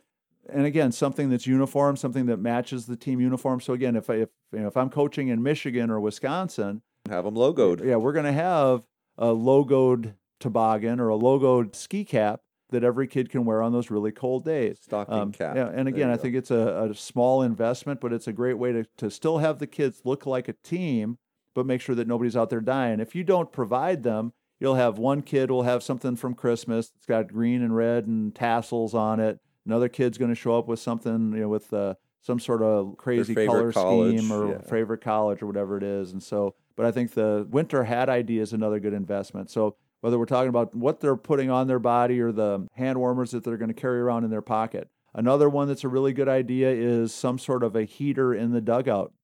and 0.48 0.64
again, 0.64 0.92
something 0.92 1.28
that's 1.28 1.46
uniform, 1.46 1.96
something 1.96 2.26
that 2.26 2.36
matches 2.36 2.86
the 2.86 2.96
team 2.96 3.20
uniform. 3.20 3.60
So 3.60 3.72
again, 3.72 3.96
if 3.96 4.08
I, 4.08 4.14
if 4.14 4.28
you 4.52 4.60
know 4.60 4.68
if 4.68 4.76
I'm 4.76 4.90
coaching 4.90 5.28
in 5.28 5.42
Michigan 5.42 5.90
or 5.90 6.00
Wisconsin, 6.00 6.82
have 7.08 7.24
them 7.24 7.34
logoed 7.34 7.84
yeah, 7.84 7.96
we're 7.96 8.12
going 8.12 8.26
to 8.26 8.32
have 8.32 8.86
a 9.18 9.28
logoed 9.28 10.14
toboggan 10.40 11.00
or 11.00 11.08
a 11.08 11.16
logoed 11.16 11.74
ski 11.74 12.04
cap 12.04 12.40
that 12.70 12.82
every 12.82 13.06
kid 13.06 13.30
can 13.30 13.44
wear 13.44 13.62
on 13.62 13.72
those 13.72 13.90
really 13.90 14.10
cold 14.12 14.44
days. 14.44 14.78
stocking 14.82 15.14
Um, 15.14 15.32
cap 15.32 15.56
Yeah, 15.56 15.70
and 15.72 15.88
again, 15.88 16.10
I 16.10 16.16
go. 16.16 16.22
think 16.22 16.34
it's 16.34 16.50
a, 16.50 16.88
a 16.90 16.94
small 16.94 17.42
investment, 17.42 18.00
but 18.00 18.12
it's 18.12 18.26
a 18.26 18.32
great 18.32 18.58
way 18.58 18.72
to, 18.72 18.84
to 18.98 19.10
still 19.10 19.38
have 19.38 19.58
the 19.60 19.66
kids 19.68 20.02
look 20.04 20.26
like 20.26 20.48
a 20.48 20.52
team, 20.52 21.18
but 21.54 21.64
make 21.64 21.80
sure 21.80 21.94
that 21.94 22.08
nobody's 22.08 22.36
out 22.36 22.50
there 22.50 22.60
dying. 22.60 22.98
If 22.98 23.14
you 23.14 23.22
don't 23.22 23.52
provide 23.52 24.02
them, 24.02 24.32
you'll 24.60 24.74
have 24.74 24.98
one 24.98 25.22
kid 25.22 25.50
will 25.50 25.62
have 25.62 25.82
something 25.82 26.16
from 26.16 26.34
Christmas. 26.34 26.92
It's 26.96 27.06
got 27.06 27.28
green 27.28 27.62
and 27.62 27.74
red 27.74 28.06
and 28.06 28.34
tassels 28.34 28.94
on 28.94 29.20
it. 29.20 29.38
Another 29.64 29.88
kid's 29.88 30.18
going 30.18 30.30
to 30.30 30.36
show 30.36 30.58
up 30.58 30.68
with 30.68 30.78
something, 30.78 31.32
you 31.32 31.40
know, 31.40 31.48
with 31.48 31.72
uh, 31.72 31.94
some 32.22 32.38
sort 32.38 32.62
of 32.62 32.96
crazy 32.96 33.34
color 33.34 33.72
college, 33.72 34.18
scheme 34.18 34.32
or 34.32 34.52
yeah. 34.52 34.58
favorite 34.62 35.00
college 35.00 35.42
or 35.42 35.46
whatever 35.46 35.76
it 35.76 35.82
is. 35.82 36.12
And 36.12 36.22
so, 36.22 36.54
but 36.76 36.86
I 36.86 36.92
think 36.92 37.14
the 37.14 37.46
winter 37.50 37.84
hat 37.84 38.08
idea 38.08 38.42
is 38.42 38.52
another 38.52 38.78
good 38.78 38.92
investment. 38.92 39.50
So 39.50 39.76
whether 40.00 40.18
we're 40.18 40.26
talking 40.26 40.48
about 40.48 40.74
what 40.74 41.00
they're 41.00 41.16
putting 41.16 41.50
on 41.50 41.66
their 41.66 41.78
body 41.78 42.20
or 42.20 42.30
the 42.30 42.68
hand 42.74 42.98
warmers 42.98 43.32
that 43.32 43.42
they're 43.42 43.56
going 43.56 43.68
to 43.68 43.74
carry 43.74 43.98
around 43.98 44.24
in 44.24 44.30
their 44.30 44.42
pocket, 44.42 44.88
Another 45.16 45.48
one 45.48 45.66
that's 45.66 45.82
a 45.82 45.88
really 45.88 46.12
good 46.12 46.28
idea 46.28 46.70
is 46.70 47.12
some 47.12 47.38
sort 47.38 47.62
of 47.62 47.74
a 47.74 47.84
heater 47.84 48.34
in 48.34 48.52
the 48.52 48.60
dugout 48.60 49.14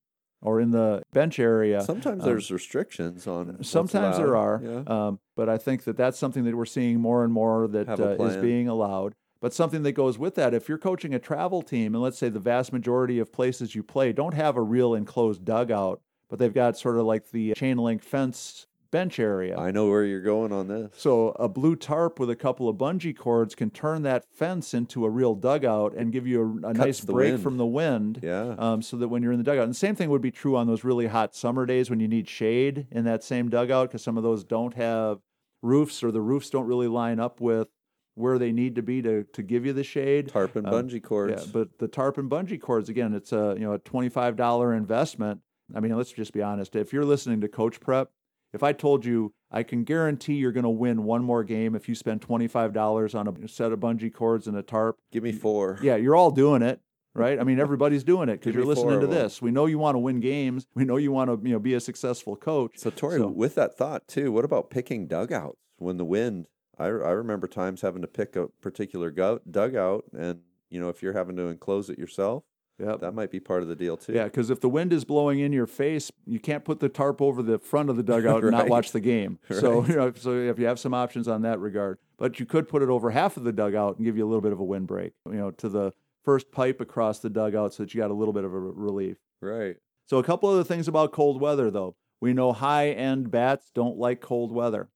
or 0.42 0.60
in 0.60 0.70
the 0.72 1.02
bench 1.12 1.38
area. 1.38 1.80
Sometimes 1.82 2.22
Um, 2.22 2.28
there's 2.28 2.50
restrictions 2.50 3.26
on. 3.26 3.62
Sometimes 3.62 4.16
there 4.16 4.36
are. 4.36 4.60
Yeah. 4.62 4.82
um, 4.86 5.20
but 5.36 5.48
I 5.48 5.56
think 5.56 5.84
that 5.84 5.96
that's 5.96 6.18
something 6.18 6.44
that 6.44 6.56
we're 6.56 6.64
seeing 6.66 7.00
more 7.00 7.24
and 7.24 7.32
more 7.32 7.68
that 7.68 7.88
uh, 7.88 8.16
is 8.24 8.36
being 8.36 8.68
allowed. 8.68 9.14
But 9.40 9.52
something 9.52 9.82
that 9.82 9.92
goes 9.92 10.18
with 10.18 10.36
that, 10.36 10.54
if 10.54 10.68
you're 10.68 10.78
coaching 10.78 11.14
a 11.14 11.18
travel 11.18 11.62
team, 11.62 11.94
and 11.94 12.02
let's 12.02 12.18
say 12.18 12.28
the 12.28 12.38
vast 12.38 12.72
majority 12.72 13.18
of 13.18 13.32
places 13.32 13.74
you 13.74 13.82
play 13.82 14.12
don't 14.12 14.34
have 14.34 14.56
a 14.56 14.62
real 14.62 14.94
enclosed 14.94 15.44
dugout, 15.44 16.00
but 16.28 16.38
they've 16.38 16.54
got 16.54 16.78
sort 16.78 16.96
of 16.96 17.06
like 17.06 17.30
the 17.30 17.52
chain 17.54 17.76
link 17.78 18.02
fence 18.04 18.66
bench 18.92 19.18
area. 19.18 19.58
I 19.58 19.72
know 19.72 19.88
where 19.88 20.04
you're 20.04 20.20
going 20.20 20.52
on 20.52 20.68
this. 20.68 20.92
So 20.96 21.30
a 21.30 21.48
blue 21.48 21.74
tarp 21.74 22.20
with 22.20 22.30
a 22.30 22.36
couple 22.36 22.68
of 22.68 22.76
bungee 22.76 23.16
cords 23.16 23.56
can 23.56 23.70
turn 23.70 24.02
that 24.02 24.24
fence 24.32 24.74
into 24.74 25.04
a 25.04 25.10
real 25.10 25.34
dugout 25.34 25.94
and 25.96 26.12
give 26.12 26.28
you 26.28 26.60
a, 26.62 26.68
a 26.68 26.74
nice 26.74 27.00
break 27.00 27.32
wind. 27.32 27.42
from 27.42 27.56
the 27.56 27.66
wind. 27.66 28.20
Yeah. 28.22 28.54
Um, 28.56 28.82
so 28.82 28.96
that 28.98 29.08
when 29.08 29.24
you're 29.24 29.32
in 29.32 29.38
the 29.38 29.44
dugout, 29.44 29.64
and 29.64 29.72
the 29.72 29.78
same 29.78 29.96
thing 29.96 30.10
would 30.10 30.22
be 30.22 30.30
true 30.30 30.56
on 30.56 30.68
those 30.68 30.84
really 30.84 31.08
hot 31.08 31.34
summer 31.34 31.66
days 31.66 31.90
when 31.90 31.98
you 31.98 32.06
need 32.06 32.28
shade 32.28 32.86
in 32.92 33.04
that 33.04 33.24
same 33.24 33.48
dugout 33.48 33.88
because 33.88 34.04
some 34.04 34.16
of 34.16 34.22
those 34.22 34.44
don't 34.44 34.74
have 34.74 35.18
roofs 35.62 36.04
or 36.04 36.12
the 36.12 36.20
roofs 36.20 36.50
don't 36.50 36.66
really 36.66 36.88
line 36.88 37.18
up 37.18 37.40
with 37.40 37.68
where 38.14 38.38
they 38.38 38.52
need 38.52 38.74
to 38.74 38.82
be 38.82 39.00
to, 39.00 39.24
to 39.32 39.42
give 39.42 39.64
you 39.64 39.72
the 39.72 39.84
shade. 39.84 40.28
Tarp 40.28 40.54
and 40.56 40.66
um, 40.66 40.72
bungee 40.72 41.02
cords. 41.02 41.46
Yeah, 41.46 41.50
but 41.52 41.78
the 41.78 41.88
tarp 41.88 42.18
and 42.18 42.30
bungee 42.30 42.60
cords 42.60 42.88
again, 42.88 43.14
it's 43.14 43.32
a 43.32 43.54
you 43.58 43.64
know 43.64 43.72
a 43.72 43.78
twenty 43.78 44.10
five 44.10 44.36
dollar 44.36 44.74
investment. 44.74 45.40
I 45.74 45.80
mean, 45.80 45.96
let's 45.96 46.12
just 46.12 46.34
be 46.34 46.42
honest. 46.42 46.76
If 46.76 46.92
you're 46.92 47.06
listening 47.06 47.40
to 47.40 47.48
Coach 47.48 47.80
Prep, 47.80 48.10
if 48.52 48.62
I 48.62 48.72
told 48.72 49.04
you 49.04 49.32
I 49.50 49.62
can 49.62 49.84
guarantee 49.84 50.34
you're 50.34 50.52
going 50.52 50.64
to 50.64 50.70
win 50.70 51.04
one 51.04 51.22
more 51.24 51.44
game 51.44 51.74
if 51.74 51.88
you 51.88 51.94
spend 51.94 52.22
twenty 52.22 52.48
five 52.48 52.72
dollars 52.72 53.14
on 53.14 53.28
a 53.28 53.48
set 53.48 53.72
of 53.72 53.80
bungee 53.80 54.12
cords 54.12 54.46
and 54.46 54.56
a 54.56 54.62
tarp, 54.62 54.98
Give 55.10 55.22
me 55.22 55.32
four. 55.32 55.78
yeah, 55.82 55.96
you're 55.96 56.16
all 56.16 56.30
doing 56.30 56.62
it, 56.62 56.80
right? 57.14 57.38
I 57.38 57.44
mean, 57.44 57.58
everybody's 57.60 58.04
doing 58.04 58.28
it 58.28 58.40
because 58.40 58.54
you're 58.54 58.64
listening 58.64 59.00
to 59.00 59.06
this. 59.06 59.42
We 59.42 59.50
know 59.50 59.66
you 59.66 59.78
want 59.78 59.94
to 59.94 59.98
win 60.00 60.20
games. 60.20 60.66
We 60.74 60.84
know 60.84 60.96
you 60.96 61.12
want 61.12 61.28
to 61.30 61.46
you 61.48 61.54
know 61.54 61.58
be 61.60 61.74
a 61.74 61.80
successful 61.80 62.36
coach. 62.36 62.72
So 62.78 62.90
Tory, 62.90 63.18
So- 63.18 63.28
with 63.28 63.54
that 63.56 63.76
thought 63.76 64.08
too, 64.08 64.32
what 64.32 64.44
about 64.44 64.70
picking 64.70 65.06
dugouts 65.06 65.58
when 65.78 65.96
the 65.98 66.04
wind? 66.04 66.46
I 66.78 66.86
I 66.86 66.88
remember 67.12 67.46
times 67.46 67.82
having 67.82 68.00
to 68.02 68.08
pick 68.08 68.34
a 68.36 68.48
particular 68.62 69.10
go- 69.10 69.40
dugout, 69.50 70.04
and 70.16 70.40
you 70.70 70.80
know 70.80 70.88
if 70.88 71.02
you're 71.02 71.12
having 71.12 71.36
to 71.36 71.48
enclose 71.48 71.90
it 71.90 71.98
yourself, 71.98 72.44
Yep. 72.78 73.00
that 73.00 73.12
might 73.14 73.30
be 73.30 73.38
part 73.40 73.62
of 73.62 73.68
the 73.68 73.76
deal 73.76 73.96
too. 73.96 74.12
Yeah, 74.12 74.24
because 74.24 74.50
if 74.50 74.60
the 74.60 74.68
wind 74.68 74.92
is 74.92 75.04
blowing 75.04 75.38
in 75.38 75.52
your 75.52 75.66
face, 75.66 76.10
you 76.26 76.40
can't 76.40 76.64
put 76.64 76.80
the 76.80 76.88
tarp 76.88 77.20
over 77.22 77.42
the 77.42 77.58
front 77.58 77.90
of 77.90 77.96
the 77.96 78.02
dugout 78.02 78.42
and 78.42 78.50
not 78.58 78.68
watch 78.68 78.92
the 78.92 79.00
game. 79.00 79.38
So 79.52 79.84
you 79.86 79.96
know, 79.96 80.12
so 80.14 80.32
if 80.32 80.58
you 80.58 80.66
have 80.66 80.80
some 80.80 80.94
options 80.94 81.28
on 81.28 81.42
that 81.42 81.60
regard, 81.60 81.98
but 82.18 82.40
you 82.40 82.46
could 82.46 82.68
put 82.68 82.82
it 82.82 82.88
over 82.88 83.10
half 83.10 83.36
of 83.36 83.44
the 83.44 83.52
dugout 83.52 83.96
and 83.96 84.04
give 84.04 84.16
you 84.16 84.24
a 84.24 84.28
little 84.28 84.40
bit 84.40 84.52
of 84.52 84.60
a 84.60 84.64
wind 84.64 84.86
break. 84.86 85.12
You 85.26 85.34
know, 85.34 85.50
to 85.52 85.68
the 85.68 85.92
first 86.24 86.50
pipe 86.50 86.80
across 86.80 87.18
the 87.18 87.30
dugout, 87.30 87.74
so 87.74 87.82
that 87.82 87.94
you 87.94 88.00
got 88.00 88.10
a 88.10 88.14
little 88.14 88.32
bit 88.32 88.44
of 88.44 88.52
a 88.52 88.58
relief. 88.58 89.18
Right. 89.40 89.76
So 90.06 90.18
a 90.18 90.24
couple 90.24 90.48
other 90.48 90.64
things 90.64 90.88
about 90.88 91.12
cold 91.12 91.40
weather, 91.40 91.70
though. 91.70 91.96
We 92.20 92.32
know 92.32 92.52
high-end 92.52 93.30
bats 93.30 93.70
don't 93.74 93.98
like 93.98 94.20
cold 94.20 94.52
weather. 94.52 94.88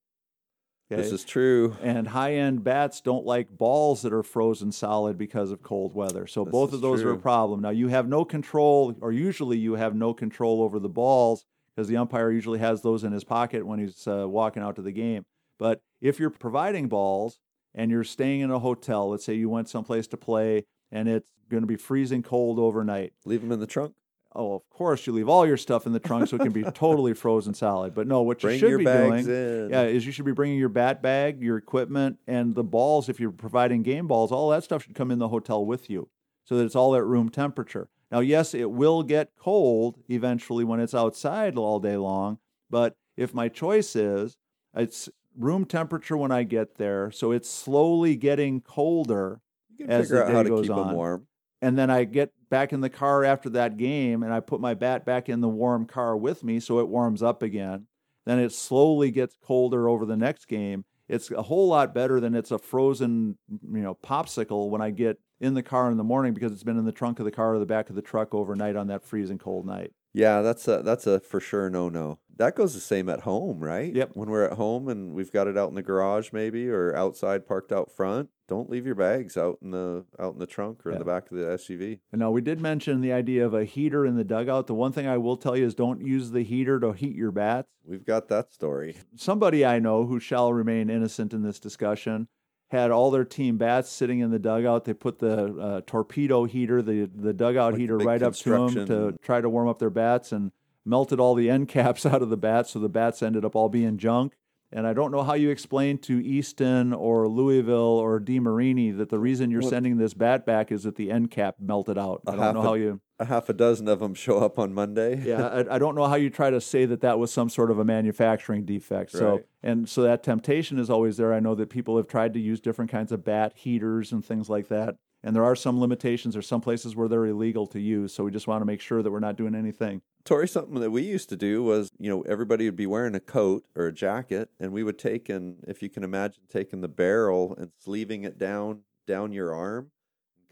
This 0.88 1.12
is 1.12 1.24
true. 1.24 1.76
and 1.82 2.06
high-end 2.06 2.62
bats 2.62 3.00
don't 3.00 3.26
like 3.26 3.48
balls 3.50 4.02
that 4.02 4.12
are 4.12 4.22
frozen 4.22 4.70
solid 4.70 5.18
because 5.18 5.50
of 5.50 5.62
cold 5.62 5.94
weather. 5.94 6.26
So 6.26 6.44
This 6.44 6.52
both 6.52 6.72
of 6.72 6.80
those 6.80 7.02
are 7.02 7.10
a 7.10 7.18
problem. 7.18 7.60
Now 7.60 7.70
you 7.70 7.88
have 7.88 8.08
no 8.08 8.24
control, 8.24 8.94
or 9.00 9.10
usually 9.12 9.58
you 9.58 9.74
have 9.74 9.94
no 9.94 10.14
control 10.14 10.62
over 10.62 10.78
the 10.78 10.88
balls 10.88 11.44
because 11.74 11.88
the 11.88 11.96
umpire 11.96 12.30
usually 12.30 12.60
has 12.60 12.82
those 12.82 13.04
in 13.04 13.12
his 13.12 13.24
pocket 13.24 13.66
when 13.66 13.78
he's 13.80 14.06
uh, 14.06 14.28
walking 14.28 14.62
out 14.62 14.76
to 14.76 14.82
the 14.82 14.92
game. 14.92 15.24
But 15.58 15.80
if 16.00 16.20
you're 16.20 16.30
providing 16.30 16.88
balls 16.88 17.38
and 17.74 17.90
you're 17.90 18.04
staying 18.04 18.40
in 18.40 18.50
a 18.50 18.58
hotel, 18.58 19.10
let's 19.10 19.24
say 19.24 19.34
you 19.34 19.48
went 19.50 19.68
someplace 19.68 20.06
to 20.08 20.16
play 20.16 20.64
and 20.92 21.08
it's 21.08 21.26
going 21.50 21.62
to 21.62 21.66
be 21.66 21.76
freezing 21.76 22.22
cold 22.22 22.58
overnight. 22.58 23.12
Leave 23.24 23.40
them 23.40 23.52
in 23.52 23.60
the 23.60 23.66
trunk. 23.66 23.94
Oh, 24.38 24.54
of 24.54 24.68
course, 24.70 25.06
you 25.06 25.12
leave 25.12 25.28
all 25.28 25.46
your 25.46 25.56
stuff 25.56 25.86
in 25.86 25.92
the 25.92 25.98
trunk 26.00 26.28
so 26.28 26.36
it 26.36 26.42
can 26.42 26.52
be 26.52 26.62
totally 26.74 27.14
frozen 27.14 27.54
solid. 27.54 27.94
But 27.94 28.06
no, 28.06 28.22
what 28.22 28.42
you 28.42 28.48
Bring 28.48 28.58
should 28.60 28.78
be 28.78 28.84
doing 28.84 29.26
in. 29.28 29.70
yeah, 29.70 29.82
is 29.82 30.04
you 30.04 30.12
should 30.12 30.24
be 30.26 30.32
bringing 30.32 30.58
your 30.58 30.68
bat 30.68 31.00
bag, 31.02 31.40
your 31.42 31.56
equipment, 31.56 32.18
and 32.26 32.54
the 32.54 32.62
balls. 32.64 33.08
If 33.08 33.18
you're 33.18 33.30
providing 33.32 33.82
game 33.82 34.06
balls, 34.06 34.30
all 34.32 34.50
that 34.50 34.62
stuff 34.64 34.84
should 34.84 34.94
come 34.94 35.10
in 35.10 35.18
the 35.18 35.28
hotel 35.28 35.64
with 35.64 35.88
you, 35.88 36.08
so 36.44 36.56
that 36.56 36.64
it's 36.64 36.76
all 36.76 36.94
at 36.94 37.04
room 37.04 37.28
temperature. 37.30 37.88
Now, 38.12 38.20
yes, 38.20 38.54
it 38.54 38.70
will 38.70 39.02
get 39.02 39.30
cold 39.38 39.98
eventually 40.08 40.64
when 40.64 40.78
it's 40.80 40.94
outside 40.94 41.56
all 41.56 41.80
day 41.80 41.96
long. 41.96 42.38
But 42.70 42.96
if 43.16 43.32
my 43.34 43.48
choice 43.48 43.96
is 43.96 44.36
it's 44.74 45.08
room 45.36 45.64
temperature 45.64 46.16
when 46.16 46.30
I 46.30 46.42
get 46.42 46.76
there, 46.76 47.10
so 47.10 47.32
it's 47.32 47.48
slowly 47.50 48.14
getting 48.16 48.60
colder, 48.60 49.40
You 49.70 49.86
can 49.86 49.90
as 49.90 50.06
figure 50.06 50.16
the 50.18 50.24
out 50.24 50.32
how 50.32 50.42
day 50.42 50.48
to 50.50 50.54
goes 50.54 50.60
keep 50.66 50.76
them 50.76 50.78
on. 50.78 50.94
warm. 50.94 51.26
And 51.66 51.76
then 51.76 51.90
I 51.90 52.04
get 52.04 52.32
back 52.48 52.72
in 52.72 52.80
the 52.80 52.88
car 52.88 53.24
after 53.24 53.50
that 53.50 53.76
game 53.76 54.22
and 54.22 54.32
I 54.32 54.38
put 54.38 54.60
my 54.60 54.74
bat 54.74 55.04
back 55.04 55.28
in 55.28 55.40
the 55.40 55.48
warm 55.48 55.84
car 55.84 56.16
with 56.16 56.44
me 56.44 56.60
so 56.60 56.78
it 56.78 56.86
warms 56.86 57.24
up 57.24 57.42
again. 57.42 57.88
Then 58.24 58.38
it 58.38 58.52
slowly 58.52 59.10
gets 59.10 59.34
colder 59.42 59.88
over 59.88 60.06
the 60.06 60.16
next 60.16 60.46
game. 60.46 60.84
It's 61.08 61.28
a 61.32 61.42
whole 61.42 61.66
lot 61.66 61.92
better 61.92 62.20
than 62.20 62.36
it's 62.36 62.52
a 62.52 62.58
frozen, 62.58 63.36
you 63.50 63.80
know, 63.80 63.96
popsicle 63.96 64.70
when 64.70 64.80
I 64.80 64.90
get 64.90 65.18
in 65.40 65.54
the 65.54 65.62
car 65.64 65.90
in 65.90 65.96
the 65.96 66.04
morning 66.04 66.34
because 66.34 66.52
it's 66.52 66.62
been 66.62 66.78
in 66.78 66.84
the 66.84 66.92
trunk 66.92 67.18
of 67.18 67.24
the 67.24 67.32
car 67.32 67.54
or 67.54 67.58
the 67.58 67.66
back 67.66 67.90
of 67.90 67.96
the 67.96 68.02
truck 68.02 68.32
overnight 68.32 68.76
on 68.76 68.86
that 68.86 69.02
freezing 69.02 69.38
cold 69.38 69.66
night. 69.66 69.92
Yeah, 70.16 70.40
that's 70.40 70.66
a 70.66 70.80
that's 70.82 71.06
a 71.06 71.20
for 71.20 71.40
sure 71.40 71.68
no 71.68 71.90
no. 71.90 72.18
That 72.38 72.56
goes 72.56 72.72
the 72.72 72.80
same 72.80 73.10
at 73.10 73.20
home, 73.20 73.60
right? 73.60 73.94
Yep. 73.94 74.12
When 74.14 74.30
we're 74.30 74.44
at 74.46 74.54
home 74.54 74.88
and 74.88 75.12
we've 75.12 75.30
got 75.30 75.46
it 75.46 75.58
out 75.58 75.68
in 75.68 75.74
the 75.74 75.82
garage 75.82 76.32
maybe 76.32 76.70
or 76.70 76.96
outside 76.96 77.46
parked 77.46 77.70
out 77.70 77.92
front, 77.92 78.30
don't 78.48 78.70
leave 78.70 78.86
your 78.86 78.94
bags 78.94 79.36
out 79.36 79.58
in 79.60 79.72
the 79.72 80.06
out 80.18 80.32
in 80.32 80.38
the 80.38 80.46
trunk 80.46 80.86
or 80.86 80.92
in 80.92 80.98
the 80.98 81.04
back 81.04 81.30
of 81.30 81.36
the 81.36 81.44
SUV. 81.44 82.00
And 82.12 82.18
now 82.18 82.30
we 82.30 82.40
did 82.40 82.62
mention 82.62 83.02
the 83.02 83.12
idea 83.12 83.44
of 83.44 83.52
a 83.52 83.66
heater 83.66 84.06
in 84.06 84.16
the 84.16 84.24
dugout. 84.24 84.68
The 84.68 84.74
one 84.74 84.92
thing 84.92 85.06
I 85.06 85.18
will 85.18 85.36
tell 85.36 85.54
you 85.54 85.66
is 85.66 85.74
don't 85.74 86.00
use 86.00 86.30
the 86.30 86.42
heater 86.42 86.80
to 86.80 86.92
heat 86.92 87.14
your 87.14 87.30
bats. 87.30 87.68
We've 87.84 88.06
got 88.06 88.28
that 88.28 88.54
story. 88.54 88.96
somebody 89.16 89.66
I 89.66 89.80
know 89.80 90.06
who 90.06 90.18
shall 90.18 90.50
remain 90.50 90.88
innocent 90.88 91.34
in 91.34 91.42
this 91.42 91.60
discussion 91.60 92.28
had 92.68 92.90
all 92.90 93.10
their 93.10 93.24
team 93.24 93.58
bats 93.58 93.90
sitting 93.90 94.18
in 94.20 94.30
the 94.30 94.38
dugout. 94.38 94.84
They 94.84 94.94
put 94.94 95.18
the 95.18 95.54
uh, 95.56 95.80
torpedo 95.86 96.44
heater, 96.44 96.82
the 96.82 97.08
the 97.14 97.32
dugout 97.32 97.72
Like 97.72 97.80
heater, 97.80 97.96
right 97.98 98.22
up 98.22 98.34
to 98.34 98.50
them 98.50 98.86
to 98.86 99.18
try 99.22 99.40
to 99.40 99.48
warm 99.48 99.68
up 99.68 99.78
their 99.78 99.90
bats, 99.90 100.32
and 100.32 100.52
melted 100.84 101.20
all 101.20 101.34
the 101.34 101.48
end 101.50 101.68
caps 101.76 102.04
out 102.04 102.22
of 102.22 102.30
the 102.30 102.36
bats, 102.36 102.70
so 102.72 102.78
the 102.78 102.88
bats 102.88 103.22
ended 103.22 103.44
up 103.44 103.54
all 103.54 103.68
being 103.68 103.98
junk. 103.98 104.34
And 104.72 104.84
I 104.84 104.94
don't 104.94 105.12
know 105.12 105.22
how 105.22 105.34
you 105.34 105.50
explain 105.50 105.98
to 105.98 106.20
Easton 106.24 106.92
or 106.92 107.28
Louisville 107.28 107.76
or 107.76 108.20
DeMarini 108.20 108.96
that 108.98 109.10
the 109.10 109.18
reason 109.18 109.50
you're 109.50 109.62
What- 109.62 109.70
sending 109.70 109.96
this 109.96 110.12
bat 110.12 110.44
back 110.44 110.72
is 110.72 110.82
that 110.82 110.96
the 110.96 111.10
end 111.12 111.30
cap 111.30 111.56
melted 111.60 111.96
out. 111.96 112.22
I 112.26 112.34
don't 112.34 112.54
know 112.54 112.60
a- 112.60 112.64
how 112.64 112.74
you. 112.74 113.00
A 113.18 113.24
half 113.24 113.48
a 113.48 113.52
dozen 113.54 113.88
of 113.88 114.00
them 114.00 114.12
show 114.14 114.38
up 114.38 114.58
on 114.58 114.74
Monday. 114.74 115.16
Yeah, 115.26 115.46
I, 115.46 115.76
I 115.76 115.78
don't 115.78 115.94
know 115.94 116.04
how 116.06 116.16
you 116.16 116.28
try 116.30 116.50
to 116.50 116.60
say 116.60 116.84
that 116.84 117.00
that 117.00 117.18
was 117.18 117.32
some 117.32 117.48
sort 117.48 117.70
of 117.70 117.78
a 117.78 117.84
manufacturing 117.84 118.64
defect. 118.64 119.10
So, 119.12 119.32
Right. 119.32 119.46
and 119.62 119.88
so 119.88 120.02
that 120.02 120.22
temptation 120.22 120.78
is 120.78 120.90
always 120.90 121.16
there. 121.16 121.32
I 121.32 121.40
know 121.40 121.54
that 121.54 121.70
people 121.70 121.96
have 121.96 122.06
tried 122.06 122.34
to 122.34 122.40
use 122.40 122.60
different 122.60 122.90
kinds 122.90 123.12
of 123.12 123.24
bat 123.24 123.52
heaters 123.56 124.12
and 124.12 124.24
things 124.24 124.48
like 124.50 124.68
that. 124.68 124.96
And 125.22 125.34
there 125.34 125.44
are 125.44 125.56
some 125.56 125.80
limitations. 125.80 126.34
There's 126.34 126.46
some 126.46 126.60
places 126.60 126.94
where 126.94 127.08
they're 127.08 127.26
illegal 127.26 127.66
to 127.68 127.80
use. 127.80 128.14
So 128.14 128.22
we 128.22 128.30
just 128.30 128.46
want 128.46 128.60
to 128.60 128.66
make 128.66 128.80
sure 128.80 129.02
that 129.02 129.10
we're 129.10 129.18
not 129.18 129.36
doing 129.36 129.54
anything. 129.54 130.02
Tory, 130.24 130.46
something 130.46 130.78
that 130.80 130.90
we 130.90 131.02
used 131.02 131.28
to 131.30 131.36
do 131.36 131.62
was, 131.64 131.90
you 131.98 132.10
know, 132.10 132.22
everybody 132.22 132.66
would 132.66 132.76
be 132.76 132.86
wearing 132.86 133.14
a 133.14 133.20
coat 133.20 133.64
or 133.74 133.86
a 133.86 133.92
jacket, 133.92 134.50
and 134.60 134.72
we 134.72 134.82
would 134.84 134.98
take 134.98 135.28
and 135.28 135.64
if 135.66 135.82
you 135.82 135.88
can 135.88 136.04
imagine 136.04 136.42
taking 136.48 136.80
the 136.80 136.88
barrel 136.88 137.54
and 137.58 137.70
sleeving 137.82 138.24
it 138.24 138.38
down 138.38 138.82
down 139.06 139.32
your 139.32 139.54
arm, 139.54 139.90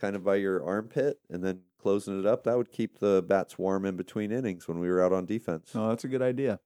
kind 0.04 0.16
of 0.16 0.24
by 0.24 0.36
your 0.36 0.62
armpit, 0.62 1.18
and 1.30 1.42
then 1.42 1.60
closing 1.80 2.20
it 2.20 2.26
up. 2.26 2.44
That 2.44 2.58
would 2.58 2.70
keep 2.70 2.98
the 2.98 3.24
bats 3.26 3.58
warm 3.58 3.86
in 3.86 3.96
between 3.96 4.32
innings 4.32 4.68
when 4.68 4.78
we 4.78 4.88
were 4.88 5.02
out 5.02 5.12
on 5.12 5.24
defense. 5.24 5.70
So 5.72 5.88
that's 5.88 6.04
a 6.04 6.08
good 6.08 6.20
idea. 6.20 6.60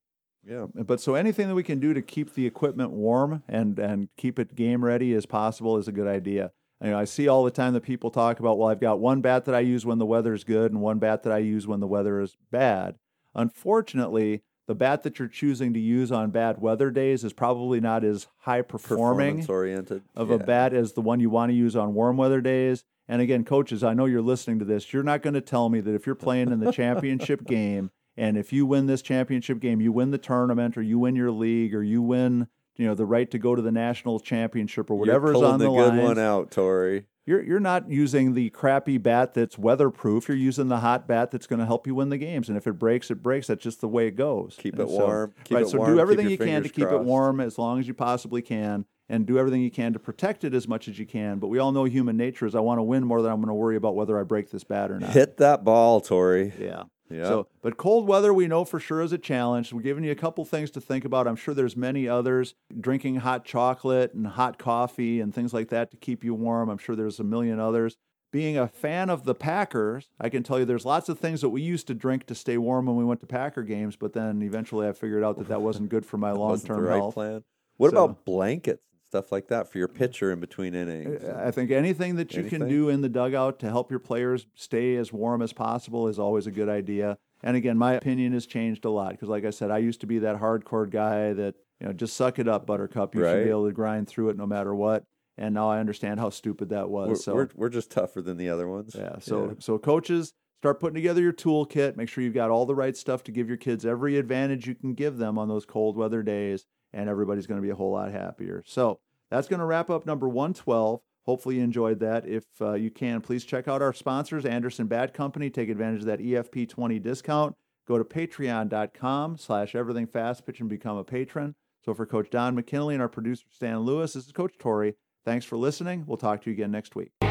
Yeah. 0.45 0.67
Uh, 0.79 0.83
but 0.83 1.01
so 1.01 1.15
anything 1.15 1.47
that 1.49 1.55
we 1.55 1.63
can 1.63 1.79
do 1.79 1.95
to 1.95 2.03
keep 2.03 2.35
the 2.35 2.47
equipment 2.47 2.91
warm 2.91 3.43
and 3.49 3.79
and 3.79 4.09
keep 4.17 4.39
it 4.39 4.57
game 4.57 4.85
ready 4.85 5.15
as 5.15 5.27
possible 5.27 5.77
is 5.77 5.87
a 5.87 5.93
good 5.93 6.09
idea. 6.09 6.51
You 6.83 6.91
know, 6.91 6.99
I 6.99 7.05
see 7.05 7.29
all 7.29 7.45
the 7.45 7.51
time 7.51 7.75
that 7.75 7.83
people 7.83 8.11
talk 8.11 8.39
about, 8.39 8.57
well, 8.59 8.69
I've 8.69 8.81
got 8.81 9.01
one 9.01 9.21
bat 9.21 9.45
that 9.47 9.55
I 9.55 9.61
use 9.61 9.85
when 9.85 9.99
the 9.99 10.07
weather 10.07 10.33
is 10.33 10.45
good 10.45 10.73
and 10.73 10.81
one 10.81 10.99
bat 10.99 11.25
that 11.25 11.33
I 11.33 11.39
use 11.39 11.67
when 11.67 11.81
the 11.81 11.89
weather 11.89 12.21
is 12.21 12.37
bad. 12.51 12.97
Unfortunately, 13.35 14.43
the 14.69 14.77
bat 14.77 15.03
that 15.03 15.19
you're 15.19 15.29
choosing 15.29 15.75
to 15.75 15.81
use 15.81 16.13
on 16.13 16.31
bad 16.31 16.61
weather 16.61 16.91
days 16.91 17.25
is 17.25 17.33
probably 17.33 17.81
not 17.81 18.05
as 18.05 18.29
high 18.39 18.63
performing 18.63 19.45
oriented. 19.49 20.03
of 20.15 20.31
a 20.31 20.39
bat 20.39 20.73
as 20.73 20.93
the 20.93 21.01
one 21.01 21.21
you 21.21 21.31
want 21.31 21.51
to 21.51 21.57
use 21.57 21.75
on 21.75 21.95
warm 21.95 22.17
weather 22.17 22.41
days. 22.41 22.85
And 23.09 23.23
again, 23.23 23.45
coaches, 23.45 23.83
I 23.83 23.95
know 23.95 24.05
you're 24.05 24.21
listening 24.21 24.59
to 24.59 24.65
this. 24.67 24.93
You're 24.93 25.03
not 25.03 25.23
going 25.23 25.35
to 25.35 25.41
tell 25.41 25.69
me 25.71 25.81
that 25.81 25.95
if 25.95 26.05
you're 26.07 26.15
playing 26.15 26.51
in 26.53 26.61
the 26.61 26.71
championship 26.71 27.45
game 27.47 27.91
and 28.17 28.37
if 28.37 28.53
you 28.53 28.67
win 28.67 28.87
this 28.87 29.01
championship 29.01 29.61
game, 29.61 29.81
you 29.81 29.93
win 29.93 30.11
the 30.11 30.19
tournament 30.19 30.77
or 30.77 30.83
you 30.83 30.99
win 30.99 31.17
your 31.17 31.31
league 31.31 31.75
or 31.75 31.83
you 31.83 32.03
win, 32.03 32.49
you 32.77 32.87
know, 32.87 32.95
the 32.95 33.07
right 33.07 33.31
to 33.31 33.39
go 33.39 33.55
to 33.55 33.63
the 33.63 33.73
national 33.73 34.21
championship 34.21 34.91
or 34.91 34.97
whatever 34.97 35.33
is 35.33 35.41
on 35.41 35.59
the, 35.59 35.65
the 35.65 35.75
good 35.75 35.95
line. 35.95 36.03
one 36.03 36.19
out, 36.19 36.51
Tory. 36.51 37.07
You're 37.25 37.43
you're 37.43 37.61
not 37.61 37.91
using 37.91 38.33
the 38.33 38.49
crappy 38.51 38.97
bat 38.97 39.35
that's 39.35 39.59
weatherproof. 39.59 40.29
You're 40.29 40.37
using 40.39 40.69
the 40.69 40.79
hot 40.79 41.07
bat 41.07 41.31
that's 41.31 41.47
going 41.47 41.61
to 41.61 41.67
help 41.67 41.87
you 41.87 41.95
win 41.95 42.09
the 42.09 42.17
games. 42.17 42.49
And 42.49 42.57
if 42.57 42.67
it 42.67 42.73
breaks, 42.75 43.11
it 43.11 43.23
breaks. 43.23 43.49
That's 43.49 43.63
just 43.63 43.83
the 43.83 43.89
way 43.89 44.07
it 44.07 44.17
goes. 44.17 44.57
Keep 44.59 44.75
And 44.79 44.85
it 44.85 44.89
so- 44.89 44.99
warm. 44.99 45.35
Keep 45.45 45.55
right. 45.57 45.67
it 45.67 45.69
so 45.69 45.79
warm, 45.79 45.95
do 45.95 46.01
everything 46.01 46.31
you 46.31 46.39
can 46.39 46.63
to 46.63 46.69
keep 46.71 46.89
it 46.89 47.01
warm 47.01 47.41
as 47.41 47.59
long 47.59 47.81
as 47.81 47.87
you 47.87 47.93
possibly 47.95 48.41
can. 48.41 48.87
And 49.11 49.25
do 49.25 49.39
everything 49.39 49.63
you 49.63 49.71
can 49.71 49.95
to 49.95 49.99
protect 49.99 50.45
it 50.45 50.53
as 50.53 50.69
much 50.69 50.87
as 50.87 50.99
you 50.99 51.07
can. 51.07 51.39
But 51.39 51.47
we 51.49 51.59
all 51.59 51.73
know 51.73 51.85
human 51.85 52.19
nature 52.19 52.45
is 52.45 52.55
I 52.55 52.61
want 52.61 52.79
to 52.79 52.83
win 52.83 53.05
more 53.05 53.23
than 53.23 53.33
I'm 53.33 53.39
going 53.39 53.49
to 53.49 53.55
worry 53.55 53.77
about 53.77 53.95
whether 53.97 54.19
I 54.21 54.23
break 54.23 54.51
this 54.51 54.65
bat 54.65 54.91
or 54.91 54.99
not. 55.01 55.11
Hit 55.11 55.39
that 55.39 55.65
ball, 55.65 56.01
Tory. 56.03 56.53
Yeah. 56.61 56.83
Yeah. 57.11 57.25
So, 57.25 57.47
but 57.63 57.79
cold 57.79 58.07
weather 58.07 58.35
we 58.35 58.47
know 58.49 58.67
for 58.67 58.79
sure 58.79 59.01
is 59.01 59.13
a 59.15 59.19
challenge. 59.19 59.73
We're 59.73 59.81
giving 59.81 60.05
you 60.05 60.13
a 60.13 60.15
couple 60.15 60.45
things 60.45 60.71
to 60.73 60.81
think 60.83 61.07
about. 61.07 61.27
I'm 61.27 61.37
sure 61.37 61.55
there's 61.55 61.75
many 61.75 62.07
others. 62.07 62.55
Drinking 62.79 63.17
hot 63.17 63.47
chocolate 63.47 64.13
and 64.13 64.27
hot 64.27 64.59
coffee 64.59 65.23
and 65.23 65.35
things 65.35 65.55
like 65.55 65.71
that 65.71 65.91
to 65.93 65.97
keep 65.97 66.23
you 66.23 66.35
warm. 66.35 66.69
I'm 66.69 66.77
sure 66.77 66.95
there's 66.95 67.19
a 67.19 67.25
million 67.25 67.59
others. 67.59 67.97
Being 68.31 68.59
a 68.59 68.69
fan 68.69 69.09
of 69.09 69.25
the 69.25 69.35
Packers, 69.35 70.11
I 70.21 70.29
can 70.29 70.43
tell 70.43 70.59
you 70.59 70.67
there's 70.67 70.85
lots 70.85 71.09
of 71.09 71.19
things 71.19 71.41
that 71.41 71.49
we 71.49 71.63
used 71.63 71.87
to 71.87 71.95
drink 71.95 72.27
to 72.27 72.35
stay 72.35 72.59
warm 72.59 72.85
when 72.85 72.97
we 72.97 73.05
went 73.07 73.21
to 73.21 73.27
Packer 73.27 73.63
games, 73.63 73.97
but 73.97 74.13
then 74.13 74.43
eventually 74.43 74.87
I 74.87 74.93
figured 74.93 75.25
out 75.25 75.39
that 75.39 75.49
that 75.49 75.63
wasn't 75.63 75.89
good 75.89 76.05
for 76.05 76.19
my 76.19 76.33
That 76.35 76.39
wasn't 76.39 76.69
the 76.69 76.73
long-term 76.75 76.89
right 76.91 76.97
health. 76.99 77.15
plan. 77.15 77.45
What 77.79 77.93
So- 77.93 78.05
about 78.05 78.27
blankets 78.27 78.83
stuff 79.09 79.33
like 79.33 79.49
that 79.49 79.71
for 79.71 79.79
your 79.79 79.89
mm-hmm. 79.89 79.99
pitcher 79.99 80.31
in 80.31 80.41
between 80.41 80.75
innings? 80.75 81.25
I 81.25 81.51
think 81.51 81.71
anything 81.71 82.17
that 82.17 82.35
you 82.35 82.45
can 82.45 82.69
do 82.69 82.89
in 82.89 83.01
the 83.01 83.09
dugout 83.09 83.59
to 83.61 83.69
help 83.69 83.91
your 83.91 84.01
players 84.01 84.47
stay 84.55 84.97
as 84.97 85.13
warm 85.13 85.43
as 85.43 85.53
possible 85.53 86.09
is 86.09 86.19
always 86.19 86.47
a 86.47 86.51
good 86.51 86.69
idea. 86.69 87.19
And 87.43 87.57
again, 87.57 87.79
my 87.79 87.95
opinion 87.95 88.33
has 88.33 88.47
changed 88.47 88.85
a 88.85 88.91
lot 88.91 89.13
because, 89.13 89.29
like 89.29 89.45
I 89.45 89.51
said, 89.51 89.71
I 89.71 89.79
used 89.79 90.01
to 90.01 90.07
be 90.07 90.19
that 90.21 90.41
hardcore 90.41 90.91
guy 90.91 91.33
that 91.33 91.55
you 91.81 91.87
know 91.87 91.93
just 91.93 92.17
suck 92.17 92.39
it 92.39 92.49
up, 92.49 92.67
Buttercup. 92.67 93.15
You 93.15 93.23
should 93.23 93.45
be 93.45 93.51
able 93.51 93.67
to 93.67 93.73
grind 93.73 94.09
through 94.09 94.31
it 94.31 94.37
no 94.37 94.47
matter 94.47 94.75
what. 94.75 95.05
And 95.37 95.55
now 95.55 95.71
I 95.71 95.79
understand 95.79 96.19
how 96.19 96.31
stupid 96.31 96.71
that 96.71 96.91
was. 96.91 97.09
We're, 97.09 97.15
so 97.15 97.35
we're 97.35 97.49
we're 97.55 97.69
just 97.69 97.93
tougher 97.93 98.21
than 98.21 98.37
the 98.37 98.49
other 98.49 98.69
ones. 98.69 98.97
yeah, 98.99 99.21
so 99.21 99.55
so 99.61 99.79
coaches 99.79 100.33
start 100.61 100.81
putting 100.81 100.97
together 100.97 101.23
your 101.23 101.33
toolkit. 101.33 101.97
Make 101.97 102.09
sure 102.09 102.25
you've 102.25 102.35
got 102.35 102.51
all 102.51 102.67
the 102.67 102.75
right 102.75 102.97
stuff 102.97 103.23
to 103.25 103.33
give 103.33 103.47
your 103.47 103.57
kids 103.57 103.87
every 103.87 104.19
advantage 104.19 104.67
you 104.67 104.75
can 104.75 104.95
give 104.95 105.17
them 105.19 105.39
on 105.39 105.47
those 105.49 105.65
cold 105.65 105.97
weather 105.97 106.25
days, 106.25 106.67
and 106.99 107.09
everybody's 107.09 107.47
going 107.47 107.61
to 107.61 107.65
be 107.65 107.71
a 107.71 107.77
whole 107.77 107.93
lot 107.93 108.11
happier. 108.11 108.63
So 108.67 108.99
that's 109.31 109.49
going 109.49 109.61
to 109.61 109.67
wrap 109.67 109.89
up 109.89 110.05
number 110.05 110.29
one 110.29 110.53
twelve. 110.53 111.01
Hopefully 111.25 111.57
you 111.57 111.63
enjoyed 111.63 112.01
that. 112.01 112.27
If 112.27 112.45
uh, 112.61 112.73
you 112.73 112.91
can, 112.91 113.21
please 113.21 113.45
check 113.45 113.69
out 113.69 113.83
our 113.83 113.93
sponsors, 113.93 114.47
Anderson 114.47 114.87
Bat 114.87 115.15
Company. 115.15 115.51
Take 115.51 115.69
advantage 115.69 116.01
of 116.01 116.07
that 116.07 116.21
EFP 116.21 116.69
twenty 116.69 116.99
discount. 116.99 117.55
Go 117.87 117.97
to 117.97 118.05
patreon.com 118.05 119.39
slash 119.39 119.75
everything 119.75 120.07
fast 120.07 120.45
pitch 120.45 120.61
and 120.61 120.69
become 120.69 120.97
a 120.99 121.05
patron. 121.05 121.55
So 121.85 121.95
for 121.95 122.05
Coach 122.05 122.29
Don 122.31 122.55
McKinley 122.55 122.95
and 122.95 123.03
our 123.03 123.09
producer 123.09 123.45
Stan 123.51 123.79
Lewis, 123.81 124.13
this 124.13 124.27
is 124.27 124.33
Coach 124.33 124.55
Tory. 124.59 124.95
Thanks 125.25 125.47
for 125.47 125.57
listening. 125.57 126.05
We'll 126.07 126.19
talk 126.19 126.43
to 126.43 126.51
you 126.51 126.55
again 126.55 126.71
next 126.71 126.97
week. 126.97 127.28